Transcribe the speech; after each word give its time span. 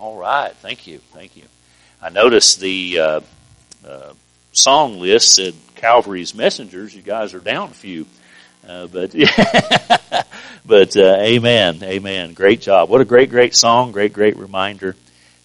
All 0.00 0.16
right. 0.16 0.56
Thank 0.56 0.86
you. 0.86 0.96
Thank 1.12 1.36
you. 1.36 1.42
I 2.00 2.08
noticed 2.08 2.58
the 2.58 2.98
uh, 2.98 3.20
uh, 3.86 4.14
song 4.50 4.98
list 4.98 5.34
said 5.34 5.52
Calvary's 5.74 6.34
Messengers. 6.34 6.94
You 6.94 7.02
guys 7.02 7.34
are 7.34 7.38
down 7.38 7.68
a 7.68 7.74
few. 7.74 8.06
Uh, 8.66 8.86
but 8.86 9.14
but 10.64 10.96
uh, 10.96 11.16
amen, 11.20 11.80
amen. 11.82 12.32
Great 12.32 12.62
job. 12.62 12.88
What 12.88 13.02
a 13.02 13.04
great, 13.04 13.28
great 13.28 13.54
song. 13.54 13.92
Great, 13.92 14.14
great 14.14 14.38
reminder. 14.38 14.96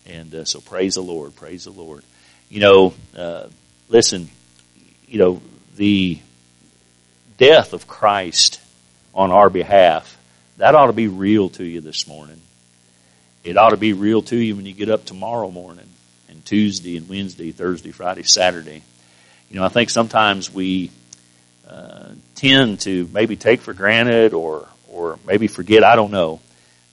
And 0.05 0.33
uh, 0.33 0.45
so 0.45 0.61
praise 0.61 0.95
the 0.95 1.03
Lord. 1.03 1.35
Praise 1.35 1.65
the 1.65 1.71
Lord. 1.71 2.05
You 2.47 2.61
know, 2.61 2.93
uh, 3.13 3.47
listen. 3.89 4.29
You 5.05 5.19
know 5.19 5.41
the 5.75 6.17
death 7.37 7.73
of 7.73 7.89
Christ 7.89 8.61
on 9.13 9.31
our 9.31 9.49
behalf. 9.49 10.17
That 10.59 10.75
ought 10.75 10.87
to 10.87 10.93
be 10.93 11.09
real 11.09 11.49
to 11.49 11.63
you 11.65 11.81
this 11.81 12.07
morning. 12.07 12.39
It 13.45 13.57
ought 13.57 13.69
to 13.69 13.77
be 13.77 13.93
real 13.93 14.23
to 14.23 14.35
you 14.35 14.55
when 14.55 14.65
you 14.65 14.73
get 14.73 14.89
up 14.89 15.05
tomorrow 15.05 15.51
morning 15.51 15.87
and 16.29 16.43
Tuesday 16.43 16.97
and 16.97 17.07
Wednesday, 17.07 17.51
Thursday, 17.51 17.91
Friday, 17.91 18.23
Saturday. 18.23 18.81
You 19.51 19.59
know, 19.59 19.63
I 19.63 19.69
think 19.69 19.91
sometimes 19.91 20.51
we 20.51 20.89
uh, 21.69 22.09
tend 22.33 22.79
to 22.81 23.07
maybe 23.13 23.35
take 23.35 23.61
for 23.61 23.73
granted 23.73 24.33
or 24.33 24.67
or 24.91 25.19
maybe 25.27 25.45
forget. 25.45 25.83
I 25.83 25.95
don't 25.95 26.09
know. 26.09 26.39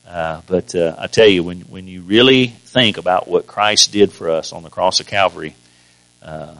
Uh, 0.07 0.43
but 0.47 0.75
uh, 0.75 0.95
I 0.99 1.07
tell 1.07 1.27
you, 1.27 1.43
when 1.43 1.61
when 1.63 1.89
you 1.89 2.03
really 2.03 2.49
think 2.49 2.99
about 2.99 3.27
what 3.27 3.47
Christ 3.47 3.91
did 3.91 4.13
for 4.13 4.29
us 4.29 4.53
on 4.53 4.63
the 4.63 4.69
cross 4.69 5.01
of 5.01 5.07
Calvary, 5.07 5.55
uh, 6.21 6.55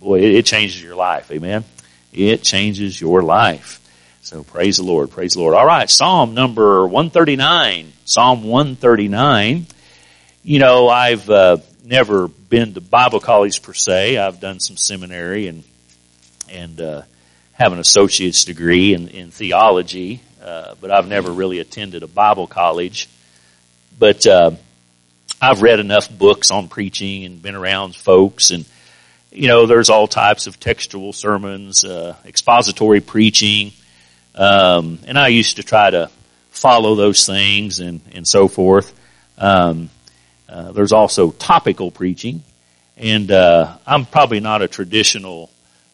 boy, 0.00 0.20
it, 0.20 0.34
it 0.34 0.46
changes 0.46 0.82
your 0.82 0.96
life. 0.96 1.30
Amen. 1.30 1.62
It 2.10 2.42
changes 2.42 2.98
your 2.98 3.20
life. 3.20 3.80
So 4.22 4.42
praise 4.42 4.76
the 4.76 4.82
Lord. 4.82 5.10
Praise 5.10 5.34
the 5.34 5.40
Lord. 5.40 5.54
All 5.54 5.66
right. 5.66 5.88
Psalm 5.88 6.34
number 6.34 6.86
139. 6.86 7.92
Psalm 8.04 8.44
139. 8.44 9.66
You 10.42 10.58
know, 10.58 10.88
I've 10.88 11.28
uh, 11.30 11.58
never 11.84 12.28
been 12.28 12.74
to 12.74 12.80
Bible 12.80 13.20
college 13.20 13.62
per 13.62 13.72
se. 13.72 14.18
I've 14.18 14.40
done 14.40 14.60
some 14.60 14.76
seminary 14.76 15.46
and, 15.46 15.64
and, 16.50 16.80
uh, 16.80 17.02
have 17.52 17.72
an 17.72 17.78
associate's 17.78 18.44
degree 18.44 18.94
in, 18.94 19.08
in 19.08 19.30
theology, 19.30 20.20
uh, 20.42 20.74
but 20.80 20.90
I've 20.90 21.08
never 21.08 21.32
really 21.32 21.58
attended 21.58 22.02
a 22.02 22.06
Bible 22.06 22.46
college. 22.46 23.08
But, 23.98 24.26
uh, 24.26 24.52
I've 25.40 25.62
read 25.62 25.78
enough 25.78 26.10
books 26.10 26.50
on 26.50 26.68
preaching 26.68 27.24
and 27.24 27.40
been 27.40 27.54
around 27.54 27.94
folks 27.94 28.50
and, 28.50 28.64
you 29.30 29.46
know, 29.46 29.66
there's 29.66 29.90
all 29.90 30.08
types 30.08 30.46
of 30.46 30.58
textual 30.58 31.12
sermons, 31.12 31.84
uh, 31.84 32.16
expository 32.24 33.00
preaching, 33.00 33.72
um, 34.38 35.00
and 35.06 35.18
I 35.18 35.28
used 35.28 35.56
to 35.56 35.62
try 35.62 35.90
to 35.90 36.10
follow 36.50 36.94
those 36.94 37.26
things 37.26 37.80
and, 37.80 38.00
and 38.12 38.26
so 38.26 38.48
forth. 38.48 38.94
Um, 39.36 39.90
uh, 40.48 40.72
there's 40.72 40.92
also 40.92 41.32
topical 41.32 41.90
preaching, 41.90 42.42
and 42.96 43.30
uh, 43.30 43.76
I'm 43.86 44.06
probably 44.06 44.40
not 44.40 44.62
a 44.62 44.68
traditional 44.68 45.50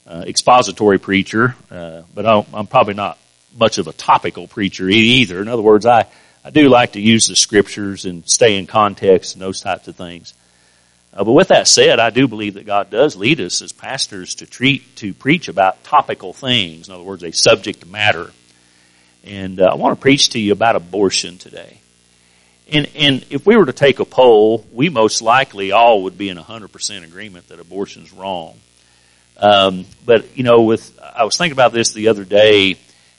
uh, 0.07 0.25
expository 0.27 0.99
preacher, 0.99 1.57
uh, 1.71 2.03
but 2.15 2.27
I 2.27 2.45
am 2.53 2.67
probably 2.67 2.95
not 2.95 3.19
much 3.57 3.79
of 3.79 3.89
a 3.89 3.93
topical 3.93 4.47
preacher 4.47 4.89
either. 4.89 5.41
In 5.41 5.49
other 5.49 5.63
words, 5.63 5.87
I, 5.87 6.07
I 6.45 6.51
do 6.51 6.69
like 6.69 6.93
to 6.93 7.01
use 7.01 7.27
the 7.27 7.37
scriptures 7.37 8.05
and 8.05 8.29
stay 8.29 8.59
in 8.59 8.67
context 8.67 9.35
and 9.35 9.43
those 9.43 9.63
types 9.63 9.89
of 9.89 9.97
things. 9.97 10.35
Uh, 11.15 11.23
but 11.23 11.33
with 11.33 11.49
that 11.49 11.69
said, 11.69 12.01
I 12.01 12.11
do 12.11 12.27
believe 12.27 12.55
that 12.55 12.67
God 12.67 12.91
does 12.91 13.15
lead 13.15 13.41
us 13.41 13.63
as 13.63 13.73
pastors 13.73 14.35
to 14.37 14.47
treat, 14.47 14.97
to 14.97 15.15
preach 15.15 15.47
about 15.47 15.85
topical 15.85 16.33
things. 16.33 16.89
In 16.89 16.95
other 16.95 17.05
words, 17.05 17.23
a 17.23 17.31
subject 17.31 17.87
matter. 17.87 18.33
And 19.23 19.61
uh, 19.61 19.67
I 19.67 19.75
want 19.77 19.97
to 19.97 20.03
preach 20.03 20.31
to 20.31 20.41
you 20.41 20.53
about 20.53 20.75
abortion 20.75 21.39
today. 21.39 21.79
And, 22.71 22.89
and 22.97 23.25
if 23.31 23.47
we 23.47 23.57
were 23.57 23.67
to 23.67 23.73
take 23.73 24.01
a 24.01 24.05
poll, 24.05 24.67
we 24.73 24.89
most 24.89 25.23
likely 25.23 25.71
all 25.71 26.03
would 26.05 26.19
be 26.19 26.31
in 26.31 26.37
100% 26.37 27.05
agreement 27.05 27.49
that 27.49 27.61
abortion 27.61 28.03
is 28.03 28.13
wrong. 28.13 28.59
Um, 29.37 29.87
but, 30.05 30.37
you 30.37 30.43
know, 30.43 30.63
with, 30.63 30.99
I 31.01 31.25
was 31.25 31.37
thinking 31.37 31.53
about 31.53 31.73
this 31.73 31.93
the 31.93 32.09
other 32.09 32.25
day, 32.25 32.77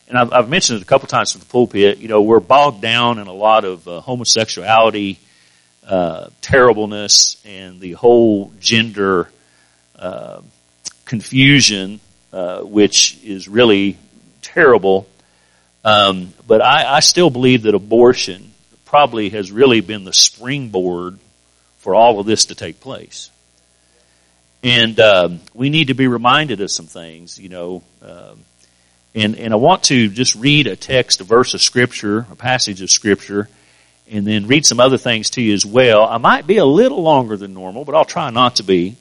and 0.09 0.17
I've, 0.17 0.33
I've 0.33 0.49
mentioned 0.49 0.79
it 0.79 0.81
a 0.81 0.85
couple 0.85 1.07
times 1.07 1.31
from 1.31 1.41
the 1.41 1.47
pulpit, 1.47 1.99
you 1.99 2.07
know, 2.07 2.21
we're 2.21 2.39
bogged 2.39 2.81
down 2.81 3.19
in 3.19 3.27
a 3.27 3.33
lot 3.33 3.63
of 3.63 3.87
uh, 3.87 4.01
homosexuality, 4.01 5.19
uh, 5.87 6.29
terribleness 6.41 7.37
and 7.45 7.79
the 7.79 7.93
whole 7.93 8.51
gender 8.59 9.29
uh, 9.97 10.41
confusion, 11.05 11.99
uh, 12.33 12.61
which 12.61 13.17
is 13.23 13.47
really 13.47 13.97
terrible. 14.41 15.07
Um, 15.83 16.33
but 16.47 16.61
I, 16.61 16.95
I, 16.95 16.99
still 17.01 17.29
believe 17.29 17.63
that 17.63 17.75
abortion 17.75 18.51
probably 18.85 19.29
has 19.29 19.51
really 19.51 19.81
been 19.81 20.03
the 20.03 20.13
springboard 20.13 21.19
for 21.77 21.93
all 21.93 22.19
of 22.19 22.25
this 22.25 22.45
to 22.45 22.55
take 22.55 22.79
place. 22.79 23.29
And 24.63 24.99
um, 24.99 25.41
we 25.53 25.69
need 25.69 25.89
to 25.89 25.93
be 25.93 26.07
reminded 26.07 26.61
of 26.61 26.71
some 26.71 26.87
things, 26.87 27.37
you 27.37 27.49
know. 27.49 27.83
Um, 28.01 28.39
and 29.13 29.35
and 29.35 29.53
I 29.53 29.57
want 29.57 29.83
to 29.83 30.09
just 30.09 30.33
read 30.33 30.65
a 30.65 30.75
text, 30.75 31.21
a 31.21 31.23
verse 31.23 31.53
of 31.53 31.61
scripture, 31.61 32.25
a 32.31 32.35
passage 32.35 32.81
of 32.81 32.89
scripture 32.89 33.47
and 34.09 34.25
then 34.25 34.47
read 34.47 34.65
some 34.65 34.79
other 34.79 34.97
things 34.97 35.31
to 35.31 35.41
you 35.41 35.53
as 35.53 35.65
well. 35.65 36.05
I 36.05 36.17
might 36.17 36.45
be 36.45 36.57
a 36.57 36.65
little 36.65 37.01
longer 37.01 37.37
than 37.37 37.53
normal, 37.53 37.85
but 37.85 37.95
I'll 37.95 38.05
try 38.05 38.29
not 38.29 38.57
to 38.57 38.63
be. 38.63 38.97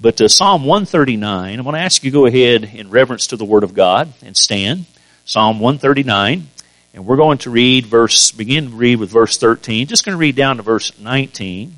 But 0.00 0.20
uh, 0.20 0.28
Psalm 0.28 0.64
139, 0.64 1.58
I'm 1.58 1.64
going 1.64 1.74
to 1.74 1.80
ask 1.80 2.04
you 2.04 2.10
to 2.10 2.14
go 2.14 2.26
ahead 2.26 2.64
in 2.64 2.90
reverence 2.90 3.28
to 3.28 3.36
the 3.36 3.44
Word 3.44 3.64
of 3.64 3.74
God 3.74 4.12
and 4.22 4.36
stand. 4.36 4.86
Psalm 5.24 5.58
139, 5.58 6.46
and 6.94 7.06
we're 7.06 7.16
going 7.16 7.38
to 7.38 7.50
read 7.50 7.86
verse, 7.86 8.30
begin 8.30 8.70
to 8.70 8.76
read 8.76 8.98
with 8.98 9.10
verse 9.10 9.38
13. 9.38 9.86
Just 9.86 10.04
going 10.04 10.14
to 10.14 10.20
read 10.20 10.36
down 10.36 10.58
to 10.58 10.62
verse 10.62 10.98
19. 10.98 11.76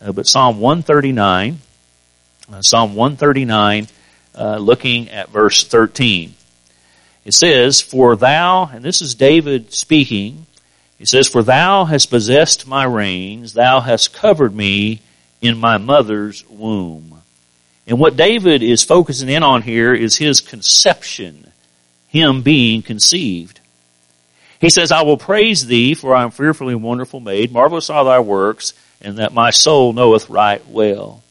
Uh, 0.00 0.12
but 0.12 0.26
Psalm 0.26 0.60
139, 0.60 1.58
uh, 2.52 2.60
Psalm 2.60 2.94
139, 2.94 3.88
uh, 4.34 4.58
looking 4.58 5.10
at 5.10 5.30
verse 5.30 5.64
13. 5.64 6.34
It 7.24 7.32
says, 7.32 7.80
For 7.80 8.16
thou, 8.16 8.66
and 8.66 8.84
this 8.84 9.00
is 9.00 9.14
David 9.14 9.72
speaking, 9.72 10.46
he 11.04 11.06
says, 11.06 11.28
For 11.28 11.42
thou 11.42 11.84
hast 11.84 12.08
possessed 12.08 12.66
my 12.66 12.84
reins, 12.84 13.52
thou 13.52 13.80
hast 13.80 14.14
covered 14.14 14.54
me 14.54 15.02
in 15.42 15.58
my 15.58 15.76
mother's 15.76 16.48
womb. 16.48 17.20
And 17.86 17.98
what 17.98 18.16
David 18.16 18.62
is 18.62 18.82
focusing 18.84 19.28
in 19.28 19.42
on 19.42 19.60
here 19.60 19.92
is 19.92 20.16
his 20.16 20.40
conception, 20.40 21.52
him 22.08 22.40
being 22.40 22.80
conceived. 22.80 23.60
He 24.62 24.70
says, 24.70 24.90
I 24.90 25.02
will 25.02 25.18
praise 25.18 25.66
thee, 25.66 25.92
for 25.92 26.16
I 26.16 26.22
am 26.22 26.30
fearfully 26.30 26.72
and 26.72 26.82
wonderful 26.82 27.20
made. 27.20 27.52
Marvelous 27.52 27.90
are 27.90 28.06
thy 28.06 28.20
works, 28.20 28.72
and 29.02 29.18
that 29.18 29.34
my 29.34 29.50
soul 29.50 29.92
knoweth 29.92 30.30
right 30.30 30.66
well. 30.66 31.22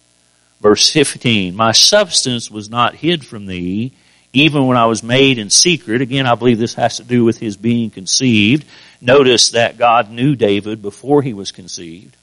Verse 0.61 0.91
15, 0.91 1.55
My 1.55 1.71
substance 1.71 2.51
was 2.51 2.69
not 2.69 2.93
hid 2.93 3.25
from 3.25 3.47
thee, 3.47 3.91
even 4.33 4.65
when 4.65 4.77
I 4.77 4.87
was 4.87 5.03
made 5.03 5.37
in 5.37 5.51
secret. 5.51 6.01
Again, 6.01 6.25
I 6.25 6.35
believe 6.35 6.57
this 6.57 6.73
has 6.73 6.97
to 6.97 7.03
do 7.03 7.23
with 7.23 7.37
his 7.37 7.55
being 7.55 7.91
conceived. 7.91 8.65
Notice 8.99 9.51
that 9.51 9.77
God 9.77 10.09
knew 10.09 10.35
David 10.35 10.81
before 10.81 11.21
he 11.21 11.33
was 11.33 11.51
conceived 11.51 12.17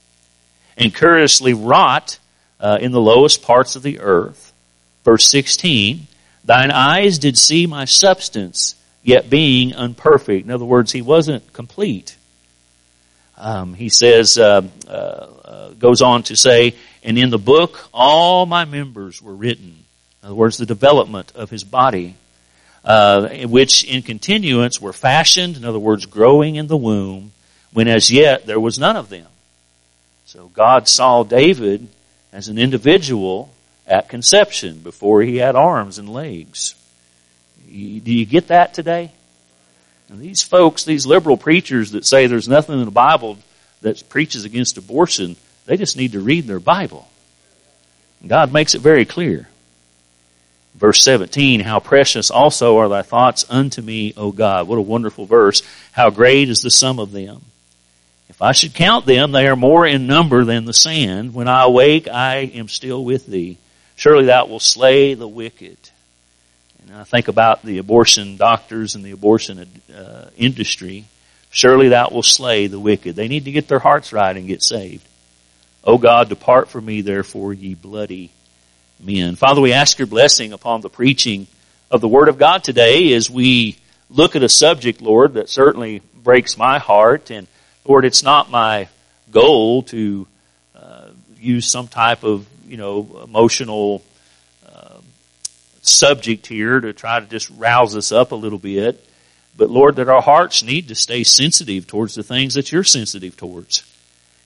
and 0.77 0.95
curiously 0.95 1.55
wrought 1.55 2.19
uh, 2.59 2.79
in 2.81 2.91
the 2.91 3.01
lowest 3.01 3.43
parts 3.43 3.77
of 3.77 3.83
the 3.83 4.01
earth. 4.01 4.53
Verse 5.05 5.25
16, 5.31 6.07
Thine 6.45 6.71
eyes 6.71 7.19
did 7.19 7.39
see 7.39 7.67
my 7.67 7.85
substance, 7.85 8.75
yet 9.03 9.31
being 9.31 9.75
unperfect. 9.75 10.45
In 10.45 10.51
other 10.51 10.65
words, 10.65 10.91
he 10.91 11.03
wasn't 11.03 11.53
complete. 11.53 12.17
Um, 13.39 13.75
he 13.75 13.89
says, 13.89 14.37
uh, 14.37 14.63
uh, 14.87 14.91
uh 14.91 15.69
goes 15.71 16.03
on 16.03 16.25
to 16.25 16.37
say, 16.37 16.75
and 17.03 17.19
in 17.19 17.31
the 17.31 17.39
book 17.39 17.89
all 17.93 18.45
my 18.47 18.65
members 18.65 19.23
were 19.23 19.35
written. 19.35 19.85
In 20.23 20.29
other 20.29 20.35
words, 20.35 20.59
the 20.59 20.67
development 20.67 21.33
of 21.35 21.51
his 21.51 21.65
body 21.65 22.17
uh, 22.85 23.29
which 23.47 23.85
in 23.85 24.03
continuance 24.03 24.81
were 24.81 24.93
fashioned, 24.93 25.57
in 25.57 25.65
other 25.65 25.79
words, 25.79 26.07
growing 26.07 26.57
in 26.57 26.67
the 26.67 26.77
womb, 26.77 27.33
when 27.73 27.89
as 27.89 28.11
yet 28.11 28.47
there 28.47 28.61
was 28.61 28.79
none 28.79 28.97
of 28.97 29.09
them. 29.09 29.27
So 30.27 30.49
God 30.49 30.89
saw 30.89 31.23
David 31.23 31.89
as 32.33 32.49
an 32.49 32.59
individual 32.59 33.51
at 33.87 34.09
conception 34.09 34.79
before 34.79 35.23
he 35.23 35.37
had 35.37 35.57
arms 35.57 35.99
and 35.99 36.09
legs. 36.09 36.75
Do 37.67 37.75
you 37.75 38.27
get 38.27 38.49
that 38.49 38.75
today? 38.75 39.13
And 40.09 40.21
these 40.21 40.43
folks, 40.43 40.85
these 40.85 41.07
liberal 41.07 41.37
preachers 41.37 41.93
that 41.93 42.05
say 42.05 42.27
there's 42.27 42.49
nothing 42.49 42.79
in 42.79 42.85
the 42.85 42.91
Bible 42.91 43.39
that 43.83 44.09
preaches 44.09 44.45
against 44.45 44.77
abortion, 44.77 45.37
they 45.67 45.77
just 45.77 45.97
need 45.97 46.13
to 46.13 46.21
read 46.21 46.47
their 46.47 46.61
Bible. 46.61 47.09
God 48.27 48.53
makes 48.53 48.75
it 48.75 48.81
very 48.81 49.05
clear. 49.05 49.49
Verse 50.81 51.03
17, 51.03 51.61
how 51.61 51.79
precious 51.79 52.31
also 52.31 52.79
are 52.79 52.89
thy 52.89 53.03
thoughts 53.03 53.45
unto 53.51 53.83
me, 53.83 54.15
O 54.17 54.33
God. 54.33 54.67
What 54.67 54.79
a 54.79 54.83
wonderful 54.83 55.27
verse. 55.27 55.63
How 55.93 56.09
great 56.09 56.49
is 56.49 56.63
the 56.63 56.71
sum 56.71 56.99
of 56.99 57.13
them. 57.13 57.43
If 58.31 58.41
I 58.41 58.53
should 58.53 58.73
count 58.73 59.05
them, 59.05 59.31
they 59.31 59.47
are 59.47 59.57
more 59.57 59.87
in 59.87 60.07
number 60.07 60.43
than 60.43 60.65
the 60.65 60.73
sand. 60.73 61.35
When 61.35 61.49
I 61.49 61.65
awake, 61.65 62.09
I 62.09 62.37
am 62.37 62.69
still 62.69 63.05
with 63.05 63.27
thee. 63.27 63.59
Surely 63.95 64.25
thou 64.25 64.47
wilt 64.47 64.63
slay 64.63 65.13
the 65.13 65.29
wicked. 65.29 65.77
And 66.81 66.97
I 66.97 67.05
think 67.05 67.29
about 67.29 67.63
the 67.63 67.77
abortion 67.77 68.39
doctors 68.39 68.95
and 68.95 69.05
the 69.05 69.11
abortion 69.11 69.69
uh, 69.95 70.31
industry. 70.39 71.05
Surely 71.51 71.91
thou 71.91 72.09
wilt 72.09 72.25
slay 72.25 72.69
the 72.69 72.81
wicked. 72.81 73.17
They 73.17 73.29
need 73.29 73.45
to 73.45 73.53
get 73.53 73.69
their 73.69 73.81
hearts 73.81 74.15
right 74.15 74.35
and 74.35 74.49
get 74.49 74.63
saved. 74.63 75.07
O 75.85 75.99
God, 75.99 76.31
depart 76.31 76.69
from 76.69 76.87
me, 76.87 77.03
therefore, 77.03 77.53
ye 77.53 77.75
bloody 77.75 78.31
men. 79.03 79.37
Father, 79.37 79.61
we 79.61 79.73
ask 79.73 79.99
your 79.99 80.07
blessing 80.07 80.53
upon 80.53 80.81
the 80.81 80.91
preaching 80.91 81.47
of 81.91 82.01
the 82.01 82.09
Word 82.09 82.29
of 82.29 82.39
God 82.39 82.63
today 82.63 83.13
as 83.13 83.31
we 83.31 83.77
look 84.09 84.37
at 84.37 84.43
a 84.43 84.49
subject, 84.49 85.01
Lord, 85.01 85.35
that 85.35 85.49
certainly 85.49 86.03
breaks 86.23 86.57
my 86.57 86.79
heart. 86.79 87.31
And 87.31 87.47
Lord, 87.85 88.05
it's 88.05 88.23
not 88.23 88.51
my 88.51 88.89
goal 89.31 89.83
to 89.85 90.27
uh, 90.75 91.09
use 91.39 91.71
some 91.71 91.89
type 91.89 92.25
of, 92.25 92.47
you 92.67 92.77
know, 92.77 93.23
emotional 93.25 94.03
uh, 94.67 94.99
subject 95.83 96.47
here 96.47 96.81
to 96.81 96.93
try 96.93 97.21
to 97.21 97.27
just 97.27 97.51
rouse 97.51 97.97
us 97.97 98.13
up 98.13 98.33
a 98.33 98.37
little 98.37 98.59
bit. 98.59 99.05
But 99.57 99.71
Lord, 99.71 99.97
that 99.97 100.09
our 100.09 100.23
hearts 100.23 100.63
need 100.63 100.89
to 100.89 100.95
stay 100.95 101.25
sensitive 101.25 101.87
towards 101.87 102.15
the 102.15 102.23
things 102.23 102.55
that 102.55 102.73
you're 102.73 102.85
sensitive 102.85 103.37
towards. 103.37 103.85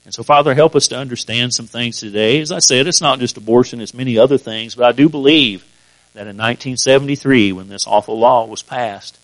And 0.05 0.12
so, 0.12 0.23
Father, 0.23 0.55
help 0.55 0.77
us 0.77 0.89
to 0.89 0.97
understand 0.97 1.55
some 1.55 1.67
things 1.67 1.99
today. 1.99 2.41
As 2.41 2.53
I 2.53 2.59
said, 2.59 2.87
it's 2.87 3.01
not 3.01 3.21
just 3.21 3.39
abortion, 3.39 3.81
it's 3.81 3.95
many 3.95 4.19
other 4.19 4.37
things, 4.37 4.75
but 4.75 4.85
I 4.85 4.93
do 4.93 5.09
believe 5.09 5.65
that 6.12 6.29
in 6.29 6.37
1973, 6.37 7.53
when 7.53 7.69
this 7.69 7.87
awful 7.87 8.19
law 8.19 8.45
was 8.47 8.62
passed, 8.62 9.19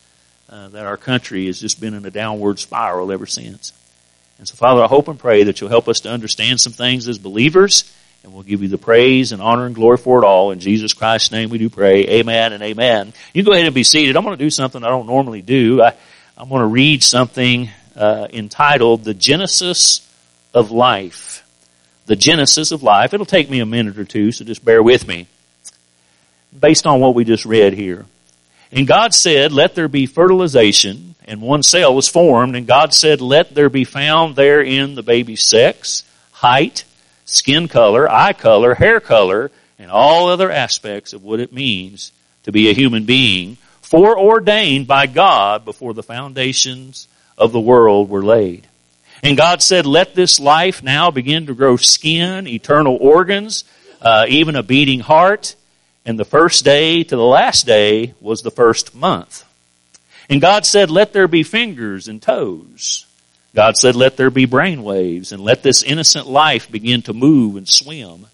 uh, 0.49 0.69
that 0.69 0.87
our 0.87 0.97
country 0.97 1.47
has 1.47 1.61
just 1.61 1.81
been 1.81 1.95
in 1.95 2.05
a 2.07 2.11
downward 2.11 2.59
spiral 2.59 3.13
ever 3.13 3.27
since. 3.27 3.73
And 4.39 4.49
so, 4.49 4.57
Father, 4.57 4.83
I 4.83 4.87
hope 4.87 5.09
and 5.09 5.19
pray 5.19 5.45
that 5.45 5.61
you'll 5.61 5.71
help 5.71 5.87
us 5.87 6.01
to 6.01 6.11
understand 6.11 6.61
some 6.61 6.73
things 6.73 7.07
as 7.09 7.19
believers, 7.19 7.95
and 8.25 8.33
we'll 8.33 8.43
give 8.43 8.63
you 8.63 8.69
the 8.69 8.79
praise 8.79 9.33
and 9.33 9.43
honor 9.43 9.67
and 9.67 9.75
glory 9.75 9.99
for 9.99 10.19
it 10.23 10.27
all. 10.27 10.51
In 10.51 10.61
Jesus 10.61 10.95
Christ's 10.95 11.31
name 11.31 11.51
we 11.51 11.59
do 11.59 11.69
pray. 11.69 12.07
Amen 12.09 12.55
and 12.55 12.63
amen. 12.63 13.13
You 13.35 13.43
go 13.43 13.53
ahead 13.53 13.67
and 13.67 13.75
be 13.75 13.85
seated. 13.85 14.17
I'm 14.17 14.25
going 14.25 14.37
to 14.37 14.43
do 14.45 14.51
something 14.51 14.83
I 14.83 14.89
don't 14.89 15.07
normally 15.07 15.43
do. 15.43 15.83
I, 15.83 15.95
I'm 16.39 16.49
going 16.49 16.63
to 16.63 16.67
read 16.67 17.03
something 17.03 17.69
uh, 17.95 18.29
entitled 18.33 19.05
The 19.05 19.15
Genesis 19.15 20.10
of 20.53 20.71
life. 20.71 21.47
The 22.07 22.17
genesis 22.17 22.73
of 22.73 22.83
life. 22.83 23.15
It'll 23.15 23.27
take 23.27 23.51
me 23.51 23.61
a 23.61 23.67
minute 23.67 23.99
or 23.99 24.05
two, 24.05 24.33
so 24.33 24.45
just 24.45 24.65
bear 24.65 24.83
with 24.83 25.07
me. 25.07 25.27
Based 26.59 26.87
on 26.87 27.01
what 27.01 27.15
we 27.15 27.25
just 27.25 27.45
read 27.45 27.75
here. 27.75 28.07
And 28.73 28.87
God 28.87 29.15
said, 29.15 29.53
let 29.53 29.75
there 29.75 29.89
be 29.89 30.07
fertilization, 30.07 31.17
and 31.25 31.43
one 31.43 31.63
cell 31.63 31.95
was 31.95 32.09
formed, 32.09 32.55
and 32.55 32.67
God 32.67 32.95
said, 32.95 33.21
let 33.21 33.55
there 33.55 33.69
be 33.69 33.85
found 33.85 34.37
therein 34.37 34.95
the 34.95 35.03
baby's 35.03 35.43
sex, 35.43 36.05
height, 36.33 36.85
skin 37.25 37.69
color, 37.69 38.11
eye 38.11 38.33
color, 38.33 38.75
hair 38.75 39.01
color, 39.01 39.51
and 39.79 39.91
all 39.91 40.29
other 40.29 40.51
aspects 40.51 41.13
of 41.13 41.25
what 41.25 41.41
it 41.41 41.53
means 41.53 42.13
to 42.45 42.53
be 42.53 42.69
a 42.69 42.75
human 42.75 43.05
being, 43.05 43.57
foreordained 43.83 44.87
by 44.87 45.07
God 45.07 45.65
before 45.65 45.95
the 45.95 46.03
foundations 46.03 47.09
of 47.37 47.51
the 47.53 47.61
world 47.61 48.09
were 48.09 48.23
laid. 48.23 48.69
And 49.23 49.37
God 49.37 49.63
said, 49.63 49.87
let 49.87 50.15
this 50.15 50.41
life 50.41 50.83
now 50.83 51.11
begin 51.11 51.47
to 51.47 51.55
grow 51.55 51.77
skin, 51.77 52.47
eternal 52.47 52.97
organs, 53.01 53.65
uh, 54.01 54.27
even 54.29 54.57
a 54.57 54.63
beating 54.63 55.01
heart. 55.01 55.55
And 56.07 56.19
the 56.19 56.25
first 56.25 56.65
day 56.65 57.05
to 57.05 57.17
the 57.17 57.25
last 57.25 57.67
day 57.67 58.15
was 58.21 58.43
the 58.43 58.51
first 58.51 58.95
month. 58.95 59.45
And 60.31 60.41
God 60.41 60.65
said, 60.65 60.91
let 60.91 61.13
there 61.13 61.29
be 61.29 61.43
fingers 61.43 62.09
and 62.09 62.23
toes. 62.23 63.07
God 63.55 63.77
said, 63.77 63.97
let 63.97 64.17
there 64.17 64.31
be 64.31 64.47
brain 64.47 64.85
waves 64.85 65.33
and 65.33 65.43
let 65.43 65.63
this 65.63 65.83
innocent 65.83 66.27
life 66.27 66.71
begin 66.71 67.03
to 67.03 67.13
move 67.13 67.57
and 67.57 67.69
swim. 67.69 68.27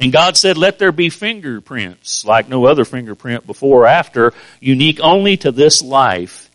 And 0.00 0.12
God 0.12 0.36
said, 0.36 0.58
let 0.58 0.80
there 0.80 0.92
be 0.92 1.08
fingerprints 1.08 2.24
like 2.24 2.48
no 2.48 2.66
other 2.66 2.84
fingerprint 2.84 3.46
before 3.46 3.84
or 3.84 3.86
after, 3.86 4.34
unique 4.60 4.98
only 5.00 5.36
to 5.38 5.52
this 5.52 5.80
life. 5.80 6.50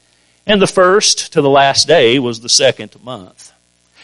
And 0.45 0.61
the 0.61 0.67
first 0.67 1.33
to 1.33 1.41
the 1.41 1.49
last 1.49 1.87
day 1.87 2.19
was 2.19 2.41
the 2.41 2.49
second 2.49 3.01
month. 3.01 3.53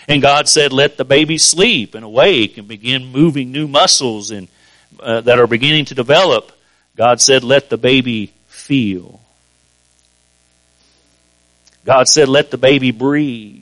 And 0.07 0.21
God 0.21 0.47
said, 0.47 0.71
let 0.71 0.97
the 0.97 1.05
baby 1.05 1.37
sleep 1.37 1.95
and 1.95 2.05
awake 2.05 2.57
and 2.57 2.67
begin 2.67 3.07
moving 3.07 3.51
new 3.51 3.67
muscles 3.67 4.31
and, 4.31 4.47
uh, 4.99 5.21
that 5.21 5.39
are 5.39 5.47
beginning 5.47 5.85
to 5.85 5.95
develop. 5.95 6.51
God 6.95 7.19
said, 7.19 7.43
let 7.43 7.69
the 7.69 7.77
baby 7.77 8.33
feel. 8.47 9.19
God 11.83 12.07
said, 12.07 12.29
let 12.29 12.51
the 12.51 12.57
baby 12.57 12.91
breathe. 12.91 13.61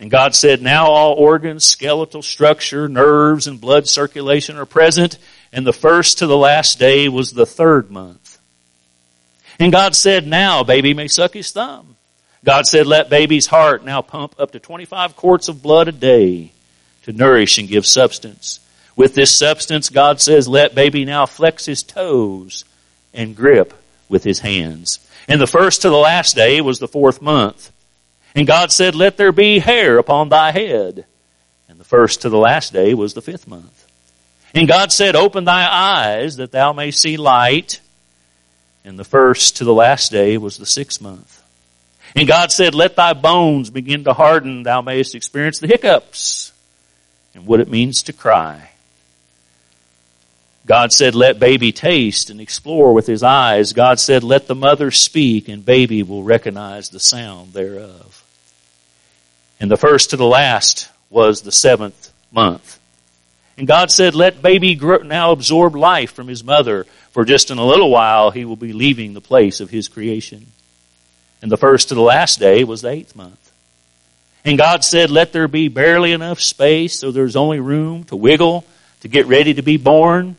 And 0.00 0.10
God 0.10 0.34
said, 0.34 0.62
now 0.62 0.86
all 0.86 1.14
organs, 1.14 1.64
skeletal 1.64 2.22
structure, 2.22 2.88
nerves, 2.88 3.48
and 3.48 3.60
blood 3.60 3.88
circulation 3.88 4.56
are 4.56 4.66
present. 4.66 5.18
And 5.52 5.66
the 5.66 5.72
first 5.72 6.18
to 6.18 6.26
the 6.26 6.36
last 6.36 6.78
day 6.78 7.08
was 7.08 7.32
the 7.32 7.46
third 7.46 7.90
month. 7.90 8.38
And 9.58 9.72
God 9.72 9.96
said, 9.96 10.26
now 10.26 10.62
baby 10.62 10.94
may 10.94 11.08
suck 11.08 11.34
his 11.34 11.50
thumb. 11.50 11.96
God 12.44 12.66
said, 12.66 12.86
let 12.86 13.10
baby's 13.10 13.46
heart 13.46 13.84
now 13.84 14.00
pump 14.00 14.34
up 14.38 14.52
to 14.52 14.60
25 14.60 15.16
quarts 15.16 15.48
of 15.48 15.62
blood 15.62 15.88
a 15.88 15.92
day 15.92 16.52
to 17.02 17.12
nourish 17.12 17.58
and 17.58 17.68
give 17.68 17.86
substance. 17.86 18.60
With 18.96 19.14
this 19.14 19.34
substance, 19.34 19.90
God 19.90 20.20
says, 20.20 20.48
let 20.48 20.74
baby 20.74 21.04
now 21.04 21.26
flex 21.26 21.66
his 21.66 21.82
toes 21.82 22.64
and 23.14 23.36
grip 23.36 23.74
with 24.08 24.24
his 24.24 24.40
hands. 24.40 25.00
And 25.28 25.40
the 25.40 25.46
first 25.46 25.82
to 25.82 25.90
the 25.90 25.96
last 25.96 26.34
day 26.36 26.60
was 26.60 26.78
the 26.78 26.88
fourth 26.88 27.20
month. 27.20 27.72
And 28.34 28.46
God 28.46 28.72
said, 28.72 28.94
let 28.94 29.16
there 29.16 29.32
be 29.32 29.58
hair 29.58 29.98
upon 29.98 30.28
thy 30.28 30.52
head. 30.52 31.06
And 31.68 31.78
the 31.78 31.84
first 31.84 32.22
to 32.22 32.28
the 32.28 32.38
last 32.38 32.72
day 32.72 32.94
was 32.94 33.14
the 33.14 33.22
fifth 33.22 33.46
month. 33.46 33.86
And 34.54 34.66
God 34.66 34.92
said, 34.92 35.14
open 35.14 35.44
thy 35.44 35.66
eyes 35.66 36.36
that 36.36 36.52
thou 36.52 36.72
may 36.72 36.90
see 36.90 37.16
light. 37.16 37.80
And 38.84 38.98
the 38.98 39.04
first 39.04 39.56
to 39.58 39.64
the 39.64 39.74
last 39.74 40.10
day 40.10 40.38
was 40.38 40.56
the 40.56 40.66
sixth 40.66 41.00
month. 41.00 41.37
And 42.16 42.26
God 42.26 42.50
said, 42.50 42.74
let 42.74 42.96
thy 42.96 43.12
bones 43.12 43.70
begin 43.70 44.04
to 44.04 44.12
harden, 44.12 44.62
thou 44.62 44.80
mayest 44.80 45.14
experience 45.14 45.58
the 45.58 45.66
hiccups 45.66 46.52
and 47.34 47.46
what 47.46 47.60
it 47.60 47.68
means 47.68 48.04
to 48.04 48.12
cry. 48.12 48.70
God 50.66 50.92
said, 50.92 51.14
let 51.14 51.38
baby 51.38 51.72
taste 51.72 52.28
and 52.28 52.40
explore 52.40 52.92
with 52.92 53.06
his 53.06 53.22
eyes. 53.22 53.72
God 53.72 53.98
said, 53.98 54.22
let 54.22 54.48
the 54.48 54.54
mother 54.54 54.90
speak 54.90 55.48
and 55.48 55.64
baby 55.64 56.02
will 56.02 56.22
recognize 56.22 56.90
the 56.90 57.00
sound 57.00 57.54
thereof. 57.54 58.24
And 59.60 59.70
the 59.70 59.78
first 59.78 60.10
to 60.10 60.16
the 60.16 60.26
last 60.26 60.88
was 61.10 61.42
the 61.42 61.52
seventh 61.52 62.12
month. 62.30 62.78
And 63.56 63.66
God 63.66 63.90
said, 63.90 64.14
let 64.14 64.42
baby 64.42 64.78
now 65.04 65.32
absorb 65.32 65.74
life 65.74 66.12
from 66.12 66.28
his 66.28 66.44
mother, 66.44 66.84
for 67.10 67.24
just 67.24 67.50
in 67.50 67.58
a 67.58 67.66
little 67.66 67.90
while 67.90 68.30
he 68.30 68.44
will 68.44 68.56
be 68.56 68.72
leaving 68.72 69.14
the 69.14 69.20
place 69.20 69.60
of 69.60 69.70
his 69.70 69.88
creation. 69.88 70.46
And 71.40 71.50
the 71.50 71.56
first 71.56 71.88
to 71.88 71.94
the 71.94 72.00
last 72.00 72.38
day 72.38 72.64
was 72.64 72.82
the 72.82 72.88
eighth 72.88 73.14
month. 73.14 73.52
And 74.44 74.58
God 74.58 74.82
said, 74.84 75.10
let 75.10 75.32
there 75.32 75.48
be 75.48 75.68
barely 75.68 76.12
enough 76.12 76.40
space 76.40 76.98
so 76.98 77.10
there's 77.10 77.36
only 77.36 77.60
room 77.60 78.04
to 78.04 78.16
wiggle, 78.16 78.64
to 79.00 79.08
get 79.08 79.26
ready 79.26 79.54
to 79.54 79.62
be 79.62 79.76
born. 79.76 80.36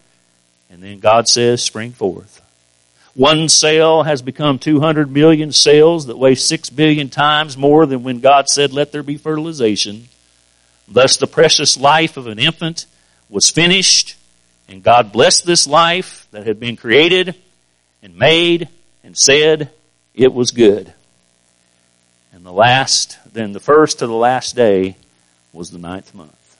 And 0.69 0.81
then 0.81 0.99
God 0.99 1.27
says, 1.27 1.63
spring 1.63 1.91
forth. 1.91 2.41
One 3.15 3.49
cell 3.49 4.03
has 4.03 4.21
become 4.21 4.59
200 4.59 5.11
million 5.11 5.51
cells 5.51 6.05
that 6.05 6.17
weigh 6.17 6.35
6 6.35 6.69
billion 6.69 7.09
times 7.09 7.57
more 7.57 7.85
than 7.85 8.03
when 8.03 8.19
God 8.19 8.47
said, 8.47 8.71
let 8.71 8.91
there 8.91 9.03
be 9.03 9.17
fertilization. 9.17 10.07
Thus 10.87 11.17
the 11.17 11.27
precious 11.27 11.77
life 11.77 12.17
of 12.17 12.27
an 12.27 12.39
infant 12.39 12.85
was 13.29 13.49
finished, 13.49 14.15
and 14.67 14.81
God 14.81 15.11
blessed 15.11 15.45
this 15.45 15.67
life 15.67 16.27
that 16.31 16.47
had 16.47 16.59
been 16.59 16.77
created 16.77 17.35
and 18.01 18.15
made 18.17 18.69
and 19.03 19.17
said, 19.17 19.69
it 20.19 20.33
was 20.33 20.51
good. 20.51 20.93
And 22.33 22.45
the 22.45 22.51
last, 22.51 23.17
then 23.31 23.53
the 23.53 23.59
first 23.61 23.99
to 23.99 24.07
the 24.07 24.13
last 24.13 24.53
day 24.53 24.97
was 25.53 25.71
the 25.71 25.77
ninth 25.77 26.13
month. 26.13 26.57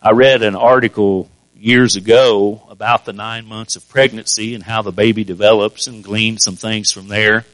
I 0.00 0.12
read 0.12 0.42
an 0.42 0.54
article 0.54 1.28
years 1.58 1.96
ago 1.96 2.62
about 2.70 3.04
the 3.04 3.12
nine 3.12 3.46
months 3.46 3.74
of 3.74 3.88
pregnancy 3.88 4.54
and 4.54 4.62
how 4.62 4.82
the 4.82 4.92
baby 4.92 5.24
develops 5.24 5.88
and 5.88 6.04
gleaned 6.04 6.40
some 6.40 6.54
things 6.54 6.92
from 6.92 7.08
there. 7.08 7.44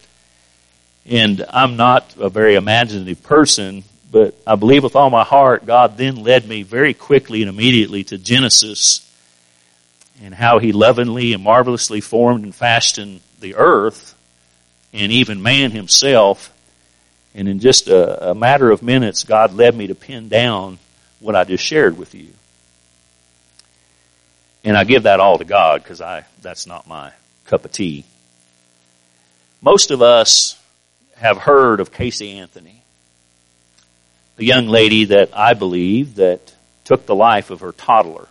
And 1.06 1.42
I'm 1.48 1.76
not 1.76 2.14
a 2.18 2.28
very 2.28 2.54
imaginative 2.54 3.22
person, 3.22 3.82
but 4.12 4.34
I 4.46 4.56
believe 4.56 4.82
with 4.82 4.94
all 4.94 5.08
my 5.08 5.24
heart 5.24 5.64
God 5.64 5.96
then 5.96 6.16
led 6.16 6.46
me 6.46 6.64
very 6.64 6.92
quickly 6.92 7.40
and 7.40 7.48
immediately 7.48 8.04
to 8.04 8.18
Genesis 8.18 9.10
and 10.22 10.34
how 10.34 10.58
He 10.58 10.72
lovingly 10.72 11.32
and 11.32 11.42
marvelously 11.42 12.02
formed 12.02 12.44
and 12.44 12.54
fashioned 12.54 13.22
the 13.40 13.54
earth 13.54 14.13
and 14.94 15.12
even 15.12 15.42
man 15.42 15.72
himself. 15.72 16.52
And 17.34 17.48
in 17.48 17.58
just 17.58 17.88
a, 17.88 18.30
a 18.30 18.34
matter 18.34 18.70
of 18.70 18.82
minutes, 18.82 19.24
God 19.24 19.52
led 19.52 19.74
me 19.74 19.88
to 19.88 19.94
pin 19.94 20.28
down 20.28 20.78
what 21.18 21.34
I 21.34 21.44
just 21.44 21.64
shared 21.64 21.98
with 21.98 22.14
you. 22.14 22.28
And 24.62 24.76
I 24.76 24.84
give 24.84 25.02
that 25.02 25.20
all 25.20 25.36
to 25.36 25.44
God 25.44 25.82
because 25.82 26.00
I, 26.00 26.24
that's 26.40 26.66
not 26.66 26.86
my 26.86 27.12
cup 27.44 27.64
of 27.64 27.72
tea. 27.72 28.04
Most 29.60 29.90
of 29.90 30.00
us 30.00 30.58
have 31.16 31.38
heard 31.38 31.80
of 31.80 31.92
Casey 31.92 32.38
Anthony, 32.38 32.82
the 34.36 34.44
young 34.44 34.68
lady 34.68 35.06
that 35.06 35.36
I 35.36 35.54
believe 35.54 36.16
that 36.16 36.54
took 36.84 37.04
the 37.04 37.14
life 37.14 37.50
of 37.50 37.60
her 37.60 37.72
toddler. 37.72 38.28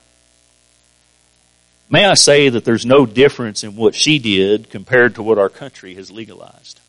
May 1.94 2.06
I 2.06 2.16
say 2.16 2.50
that 2.50 2.66
there's 2.66 2.88
no 2.88 3.06
difference 3.06 3.64
in 3.64 3.76
what 3.76 3.94
she 3.94 4.18
did 4.18 4.72
compared 4.72 5.14
to 5.14 5.22
what 5.22 5.38
our 5.38 5.48
country 5.48 5.94
has 5.94 6.10
legalized. 6.10 6.80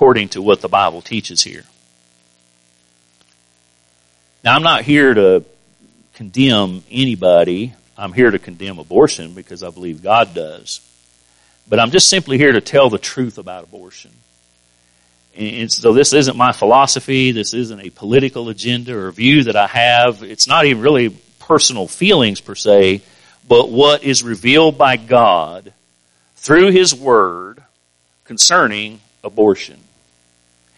according 0.00 0.30
to 0.30 0.40
what 0.40 0.62
the 0.62 0.68
Bible 0.68 1.02
teaches 1.02 1.42
here. 1.42 1.64
Now, 4.42 4.56
I'm 4.56 4.62
not 4.62 4.82
here 4.82 5.12
to 5.12 5.44
condemn 6.14 6.82
anybody. 6.90 7.74
I'm 7.98 8.14
here 8.14 8.30
to 8.30 8.38
condemn 8.38 8.78
abortion 8.78 9.34
because 9.34 9.62
I 9.62 9.68
believe 9.68 10.02
God 10.02 10.32
does. 10.32 10.80
But 11.68 11.80
I'm 11.80 11.90
just 11.90 12.08
simply 12.08 12.38
here 12.38 12.52
to 12.52 12.62
tell 12.62 12.88
the 12.88 12.96
truth 12.96 13.36
about 13.36 13.64
abortion. 13.64 14.12
And 15.36 15.70
so 15.70 15.92
this 15.92 16.14
isn't 16.14 16.34
my 16.34 16.52
philosophy. 16.52 17.32
This 17.32 17.52
isn't 17.52 17.80
a 17.80 17.90
political 17.90 18.48
agenda 18.48 18.96
or 18.96 19.10
view 19.12 19.44
that 19.44 19.56
I 19.56 19.66
have. 19.66 20.22
It's 20.22 20.46
not 20.46 20.64
even 20.64 20.80
really 20.80 21.14
personal 21.50 21.88
feelings 21.88 22.40
per 22.40 22.54
se, 22.54 23.02
but 23.48 23.72
what 23.72 24.04
is 24.04 24.22
revealed 24.22 24.78
by 24.78 24.96
God 24.96 25.72
through 26.36 26.70
His 26.70 26.94
Word 26.94 27.60
concerning 28.22 29.00
abortion. 29.24 29.76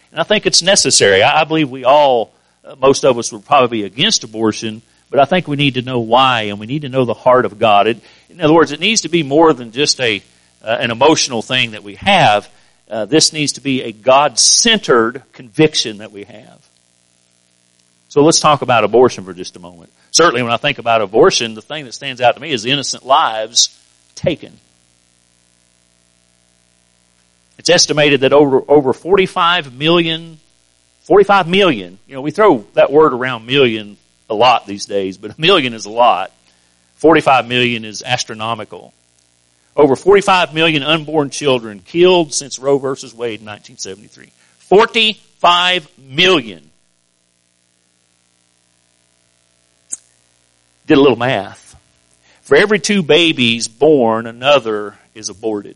And 0.09 0.19
I 0.19 0.23
think 0.23 0.47
it's 0.47 0.63
necessary. 0.63 1.21
I 1.21 1.43
believe 1.43 1.69
we 1.69 1.83
all, 1.83 2.33
uh, 2.65 2.75
most 2.75 3.05
of 3.05 3.19
us 3.19 3.31
would 3.31 3.45
probably 3.45 3.81
be 3.81 3.83
against 3.83 4.23
abortion, 4.23 4.81
but 5.11 5.19
I 5.19 5.25
think 5.25 5.47
we 5.47 5.57
need 5.57 5.75
to 5.75 5.83
know 5.83 5.99
why 5.99 6.43
and 6.45 6.59
we 6.59 6.65
need 6.65 6.81
to 6.81 6.89
know 6.89 7.05
the 7.05 7.13
heart 7.13 7.45
of 7.45 7.59
God. 7.59 7.85
It, 7.85 7.99
in 8.31 8.41
other 8.41 8.55
words, 8.55 8.71
it 8.71 8.79
needs 8.79 9.01
to 9.01 9.09
be 9.09 9.21
more 9.21 9.53
than 9.53 9.71
just 9.71 10.01
a, 10.01 10.23
uh, 10.63 10.77
an 10.79 10.89
emotional 10.89 11.43
thing 11.43 11.71
that 11.71 11.83
we 11.83 11.93
have. 11.97 12.49
Uh, 12.89 13.05
this 13.05 13.31
needs 13.31 13.53
to 13.53 13.61
be 13.61 13.83
a 13.83 13.91
God 13.91 14.39
centered 14.39 15.21
conviction 15.33 15.99
that 15.99 16.11
we 16.11 16.23
have. 16.23 16.62
So 18.13 18.21
let's 18.21 18.39
talk 18.39 18.61
about 18.61 18.83
abortion 18.83 19.23
for 19.23 19.33
just 19.33 19.55
a 19.55 19.59
moment. 19.59 19.91
Certainly, 20.11 20.43
when 20.43 20.51
I 20.51 20.57
think 20.57 20.77
about 20.77 21.01
abortion, 21.01 21.55
the 21.55 21.63
thing 21.63 21.85
that 21.85 21.93
stands 21.93 22.21
out 22.21 22.35
to 22.35 22.39
me 22.39 22.51
is 22.51 22.63
innocent 22.63 23.03
lives 23.03 23.75
taken. 24.13 24.55
It's 27.57 27.71
estimated 27.71 28.21
that 28.21 28.31
over, 28.31 28.61
over 28.67 28.93
45 28.93 29.75
million, 29.75 30.37
45 31.05 31.47
million, 31.47 31.97
you 32.05 32.13
know, 32.13 32.21
we 32.21 32.29
throw 32.29 32.59
that 32.75 32.91
word 32.91 33.13
around 33.13 33.47
million 33.47 33.97
a 34.29 34.35
lot 34.35 34.67
these 34.67 34.85
days, 34.85 35.17
but 35.17 35.31
a 35.31 35.41
million 35.41 35.73
is 35.73 35.87
a 35.87 35.89
lot. 35.89 36.31
45 36.97 37.47
million 37.47 37.83
is 37.83 38.03
astronomical. 38.03 38.93
Over 39.75 39.95
45 39.95 40.53
million 40.53 40.83
unborn 40.83 41.31
children 41.31 41.79
killed 41.79 42.31
since 42.31 42.59
Roe 42.59 42.77
versus 42.77 43.11
Wade 43.11 43.39
in 43.39 43.47
1973. 43.47 44.29
45 44.59 45.97
million. 45.97 46.69
Did 50.93 50.99
a 50.99 51.01
little 51.01 51.17
math. 51.17 51.75
For 52.43 52.55
every 52.55 52.77
two 52.77 53.01
babies 53.01 53.67
born, 53.67 54.27
another 54.27 54.93
is 55.15 55.27
aborted. 55.27 55.75